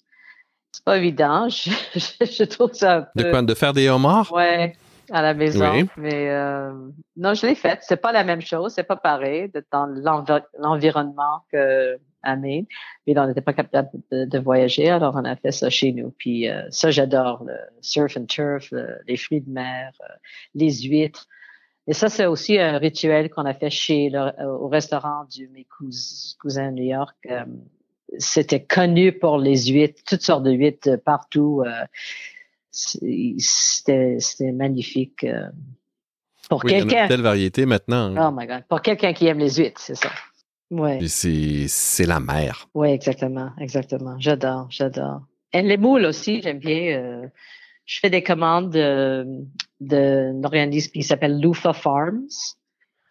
C'est 0.77 0.83
pas 0.83 0.97
évident, 0.97 1.49
je, 1.49 2.43
trouve 2.43 2.71
ça 2.73 2.97
un 2.97 3.01
peu... 3.01 3.23
De 3.23 3.31
quoi, 3.31 3.41
de 3.41 3.53
faire 3.55 3.73
des 3.73 3.89
homards? 3.89 4.31
Ouais, 4.31 4.75
à 5.09 5.23
la 5.23 5.33
maison. 5.33 5.87
Mais 5.97 6.29
euh, 6.29 6.71
non, 7.15 7.33
je 7.33 7.47
l'ai 7.47 7.55
fait. 7.55 7.79
C'est 7.81 7.97
pas 7.97 8.11
la 8.11 8.23
même 8.23 8.41
chose, 8.41 8.73
c'est 8.75 8.83
pas 8.83 8.95
pareil 8.95 9.51
dans 9.71 9.87
l'environnement 10.59 11.41
que 11.51 11.97
à 12.21 12.35
Maine. 12.35 12.67
Mais 13.07 13.17
on 13.17 13.25
n'était 13.25 13.41
pas 13.41 13.53
capable 13.53 13.89
de, 14.11 14.37
voyager, 14.37 14.87
alors 14.87 15.15
on 15.15 15.25
a 15.25 15.35
fait 15.35 15.51
ça 15.51 15.71
chez 15.71 15.93
nous. 15.93 16.11
Puis 16.11 16.47
euh, 16.47 16.61
ça, 16.69 16.91
j'adore 16.91 17.43
le 17.43 17.55
surf 17.81 18.15
and 18.15 18.25
turf, 18.25 18.71
les 19.07 19.17
fruits 19.17 19.41
de 19.41 19.49
mer, 19.49 19.93
euh, 20.01 20.13
les 20.53 20.83
huîtres. 20.83 21.25
Et 21.87 21.93
ça, 21.93 22.07
c'est 22.07 22.27
aussi 22.27 22.59
un 22.59 22.77
rituel 22.77 23.31
qu'on 23.31 23.45
a 23.45 23.55
fait 23.55 23.71
chez 23.71 24.11
au 24.45 24.67
restaurant 24.67 25.25
de 25.35 25.47
mes 25.53 25.65
cousins 26.37 26.67
à 26.67 26.71
New 26.71 26.83
York. 26.83 27.15
C'était 28.17 28.63
connu 28.63 29.11
pour 29.11 29.37
les 29.37 29.65
huîtres, 29.65 30.01
toutes 30.05 30.21
sortes 30.21 30.43
de 30.43 30.51
huîtres 30.51 30.95
partout 31.03 31.63
c'était 32.77 34.51
magnifique. 34.53 35.23
Euh, 35.23 35.47
pour 36.49 36.63
quelqu'un. 36.63 37.07
Telle 37.07 37.21
variété 37.21 37.65
maintenant. 37.65 38.15
Hein. 38.15 38.29
Oh 38.29 38.35
my 38.37 38.47
God. 38.47 38.63
Pour 38.69 38.81
quelqu'un 38.81 39.13
qui 39.13 39.27
aime 39.27 39.39
les 39.39 39.55
huîtres, 39.55 39.81
c'est 39.81 39.95
ça. 39.95 40.11
Ouais. 40.69 40.99
C'est 41.07 42.05
la 42.05 42.19
mer. 42.19 42.69
Oui, 42.73 42.89
exactement, 42.89 43.51
exactement. 43.59 44.15
J'adore, 44.19 44.67
j'adore. 44.69 45.21
Et 45.53 45.61
les 45.61 45.77
moules 45.77 46.05
aussi, 46.05 46.41
j'aime 46.41 46.59
bien. 46.59 46.97
Euh, 46.97 47.27
je 47.85 47.99
fais 47.99 48.09
des 48.09 48.21
commandes 48.21 48.71
d'un 49.79 50.43
organisme 50.43 50.91
qui 50.91 51.03
s'appelle 51.03 51.39
Lufa 51.39 51.71
Farms. 51.71 52.27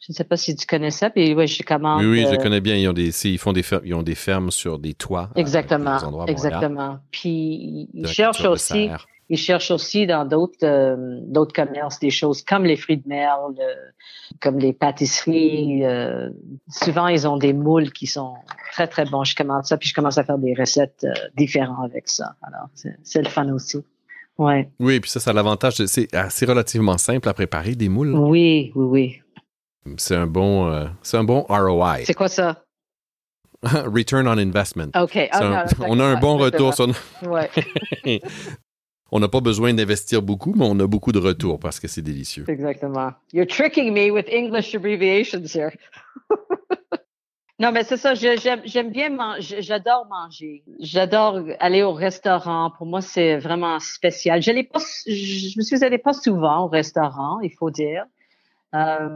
Je 0.00 0.12
ne 0.12 0.14
sais 0.14 0.24
pas 0.24 0.36
si 0.36 0.54
tu 0.54 0.66
connais 0.66 0.90
ça, 0.90 1.10
puis 1.10 1.34
oui, 1.34 1.46
je 1.46 1.62
commande. 1.62 2.00
Oui, 2.00 2.06
oui, 2.06 2.26
je 2.30 2.34
euh, 2.34 2.42
connais 2.42 2.60
bien. 2.60 2.76
Ils 2.76 2.88
ont 2.88 2.92
des, 2.92 3.10
ils 3.26 3.38
font 3.38 3.52
des, 3.52 3.64
ils 3.84 3.94
ont 3.94 4.02
des 4.02 4.14
fermes 4.14 4.50
sur 4.50 4.78
des 4.78 4.94
toits. 4.94 5.30
Exactement, 5.34 6.26
exactement. 6.26 6.98
Puis 7.10 7.88
ils 7.92 8.06
cherchent 8.06 8.44
aussi. 8.44 8.90
Ils 9.28 9.38
cherchent 9.38 9.72
aussi 9.72 10.06
dans 10.06 10.24
d'autres 10.24 10.64
euh, 10.64 11.18
d'autres 11.22 11.52
commerces 11.52 11.98
des 11.98 12.10
choses 12.10 12.42
comme 12.42 12.64
les 12.64 12.76
fruits 12.76 12.98
de 12.98 13.08
mer, 13.08 13.36
comme 14.40 14.58
les 14.58 14.72
pâtisseries. 14.72 15.84
Euh, 15.84 16.30
souvent, 16.68 17.08
ils 17.08 17.26
ont 17.26 17.36
des 17.36 17.52
moules 17.52 17.90
qui 17.92 18.06
sont 18.06 18.34
très, 18.72 18.86
très 18.86 19.04
bons. 19.04 19.24
Je 19.24 19.34
commence 19.34 19.68
ça, 19.68 19.78
puis 19.78 19.88
je 19.88 19.94
commence 19.94 20.18
à 20.18 20.24
faire 20.24 20.38
des 20.38 20.54
recettes 20.54 21.04
euh, 21.04 21.12
différentes 21.36 21.90
avec 21.90 22.08
ça. 22.08 22.36
Alors, 22.42 22.68
c'est 23.02 23.22
le 23.22 23.28
fun 23.28 23.52
aussi. 23.52 23.78
Ouais. 24.38 24.68
Oui, 24.78 25.00
puis 25.00 25.10
ça, 25.10 25.18
ça 25.18 25.30
a 25.30 25.32
l'avantage, 25.32 25.84
c'est 25.86 26.14
assez 26.14 26.44
relativement 26.44 26.98
simple 26.98 27.28
à 27.28 27.34
préparer 27.34 27.74
des 27.74 27.88
moules. 27.88 28.14
Oui, 28.14 28.70
oui, 28.74 28.84
oui. 28.84 29.22
C'est 29.98 30.16
un 30.16 30.26
bon, 30.26 30.88
c'est 31.02 31.16
un 31.16 31.24
bon 31.24 31.46
ROI. 31.48 32.04
C'est 32.04 32.14
quoi 32.14 32.28
ça? 32.28 32.64
Return 33.62 34.28
on 34.28 34.38
investment. 34.38 34.90
OK. 34.94 35.18
Ah, 35.32 35.64
on 35.80 35.98
a 36.00 36.04
un 36.04 36.16
bon 36.16 36.36
retour 36.36 36.74
sur. 36.74 36.88
Ouais. 37.26 37.50
On 39.12 39.20
n'a 39.20 39.28
pas 39.28 39.40
besoin 39.40 39.72
d'investir 39.72 40.20
beaucoup, 40.20 40.52
mais 40.56 40.66
on 40.68 40.80
a 40.80 40.86
beaucoup 40.88 41.12
de 41.12 41.20
retours 41.20 41.60
parce 41.60 41.78
que 41.78 41.86
c'est 41.86 42.02
délicieux. 42.02 42.44
Exactement. 42.48 43.12
You're 43.32 43.46
tricking 43.46 43.94
me 43.94 44.10
with 44.10 44.26
English 44.28 44.74
abbreviations 44.74 45.46
here. 45.54 45.70
non, 47.60 47.70
mais 47.70 47.84
c'est 47.84 47.98
ça. 47.98 48.14
J'aime 48.14 48.90
bien 48.90 49.10
manger. 49.10 49.62
J'adore 49.62 50.06
manger. 50.10 50.64
J'adore 50.80 51.40
aller 51.60 51.84
au 51.84 51.92
restaurant. 51.92 52.72
Pour 52.76 52.88
moi, 52.88 53.00
c'est 53.00 53.38
vraiment 53.38 53.78
spécial. 53.78 54.42
Je, 54.42 54.50
pas, 54.64 54.80
je 55.06 55.56
me 55.56 55.62
suis 55.62 55.84
allée 55.84 55.98
pas 55.98 56.12
souvent 56.12 56.64
au 56.64 56.66
restaurant, 56.66 57.38
il 57.42 57.52
faut 57.52 57.70
dire. 57.70 58.06
Euh, 58.76 59.08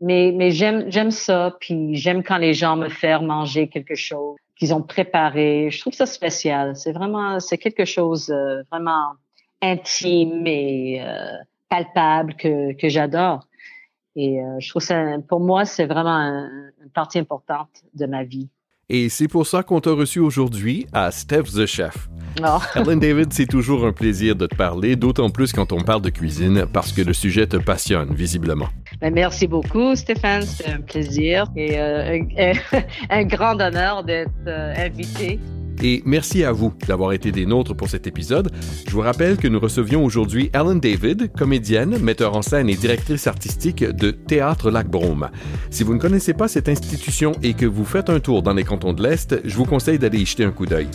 mais 0.00 0.32
mais 0.34 0.50
j'aime 0.50 0.90
j'aime 0.90 1.10
ça. 1.10 1.56
Puis 1.60 1.94
j'aime 1.96 2.22
quand 2.22 2.38
les 2.38 2.54
gens 2.54 2.76
me 2.76 2.88
font 2.88 3.22
manger 3.22 3.68
quelque 3.68 3.94
chose 3.94 4.36
qu'ils 4.56 4.72
ont 4.72 4.82
préparé. 4.82 5.70
Je 5.70 5.80
trouve 5.80 5.92
ça 5.92 6.06
spécial. 6.06 6.74
C'est 6.76 6.92
vraiment 6.92 7.38
c'est 7.40 7.58
quelque 7.58 7.84
chose 7.84 8.30
euh, 8.30 8.62
vraiment 8.70 9.12
intime 9.60 10.46
et 10.46 11.02
euh, 11.02 11.36
palpable 11.68 12.34
que, 12.34 12.74
que 12.74 12.88
j'adore. 12.88 13.46
Et 14.14 14.40
je 14.58 14.68
trouve 14.68 14.82
ça, 14.82 15.16
pour 15.26 15.40
moi, 15.40 15.64
c'est 15.64 15.86
vraiment 15.86 16.18
une 16.18 16.90
partie 16.92 17.18
importante 17.18 17.70
de 17.94 18.04
ma 18.04 18.24
vie. 18.24 18.50
Et 18.90 19.08
c'est 19.08 19.26
pour 19.26 19.46
ça 19.46 19.62
qu'on 19.62 19.80
t'a 19.80 19.92
reçu 19.92 20.18
aujourd'hui 20.18 20.86
à 20.92 21.10
Steph 21.10 21.44
the 21.44 21.64
Chef. 21.64 22.10
Oh. 22.44 22.58
Ellen 22.74 23.00
David, 23.00 23.32
c'est 23.32 23.46
toujours 23.46 23.86
un 23.86 23.92
plaisir 23.92 24.36
de 24.36 24.46
te 24.46 24.54
parler, 24.54 24.96
d'autant 24.96 25.30
plus 25.30 25.54
quand 25.54 25.72
on 25.72 25.80
parle 25.80 26.02
de 26.02 26.10
cuisine, 26.10 26.66
parce 26.70 26.92
que 26.92 27.00
le 27.00 27.14
sujet 27.14 27.46
te 27.46 27.56
passionne, 27.56 28.12
visiblement. 28.14 28.68
Ben, 29.02 29.12
merci 29.12 29.48
beaucoup, 29.48 29.96
Stéphane. 29.96 30.42
C'était 30.42 30.70
un 30.70 30.80
plaisir 30.80 31.46
et 31.56 31.76
euh, 31.76 32.20
un, 32.38 32.52
un, 33.10 33.24
grand 33.24 33.60
honneur 33.60 34.04
d'être 34.04 34.30
invité 34.46 35.40
et 35.82 36.02
merci 36.04 36.44
à 36.44 36.52
vous 36.52 36.72
d'avoir 36.86 37.12
été 37.12 37.32
des 37.32 37.46
nôtres 37.46 37.74
pour 37.74 37.88
cet 37.88 38.06
épisode. 38.06 38.50
Je 38.86 38.92
vous 38.92 39.00
rappelle 39.00 39.36
que 39.36 39.48
nous 39.48 39.58
recevions 39.58 40.04
aujourd'hui 40.04 40.50
Ellen 40.52 40.78
David, 40.80 41.32
comédienne, 41.32 41.98
metteur 41.98 42.36
en 42.36 42.42
scène 42.42 42.68
et 42.68 42.74
directrice 42.74 43.26
artistique 43.26 43.84
de 43.84 44.10
Théâtre 44.10 44.70
Lac 44.70 44.88
Brome. 44.88 45.30
Si 45.70 45.82
vous 45.84 45.94
ne 45.94 45.98
connaissez 45.98 46.34
pas 46.34 46.48
cette 46.48 46.68
institution 46.68 47.32
et 47.42 47.54
que 47.54 47.64
vous 47.66 47.84
faites 47.84 48.10
un 48.10 48.18
tour 48.20 48.42
dans 48.42 48.52
les 48.52 48.64
cantons 48.64 48.92
de 48.92 49.02
l'Est, 49.02 49.40
je 49.44 49.56
vous 49.56 49.64
conseille 49.64 49.98
d'aller 49.98 50.18
y 50.18 50.26
jeter 50.26 50.44
un 50.44 50.50
coup 50.50 50.66
d'œil. 50.66 50.88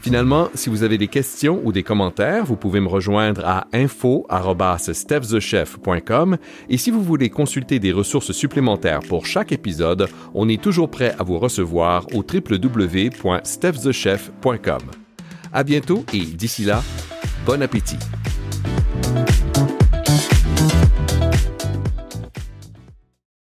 Finalement, 0.00 0.48
si 0.54 0.70
vous 0.70 0.82
avez 0.82 0.98
des 0.98 1.08
questions 1.08 1.60
ou 1.64 1.72
des 1.72 1.82
commentaires, 1.82 2.44
vous 2.44 2.56
pouvez 2.56 2.80
me 2.80 2.88
rejoindre 2.88 3.42
à 3.44 3.66
info@stephthechef.com 3.72 6.36
et 6.68 6.76
si 6.76 6.90
vous 6.90 7.02
voulez 7.02 7.30
consulter 7.30 7.78
des 7.78 7.92
ressources 7.92 8.32
supplémentaires 8.32 9.00
pour 9.00 9.24
chaque 9.26 9.52
épisode, 9.52 10.08
on 10.34 10.48
est 10.48 10.62
toujours 10.62 10.90
prêt 10.90 11.14
à 11.18 11.22
vous 11.22 11.38
recevoir 11.38 12.06
au 12.14 12.22
www.stephthechef.com 12.22 14.23
à 15.52 15.62
bientôt 15.62 16.04
et 16.12 16.24
d'ici 16.24 16.64
là, 16.64 16.82
bon 17.46 17.62
appétit. 17.62 17.98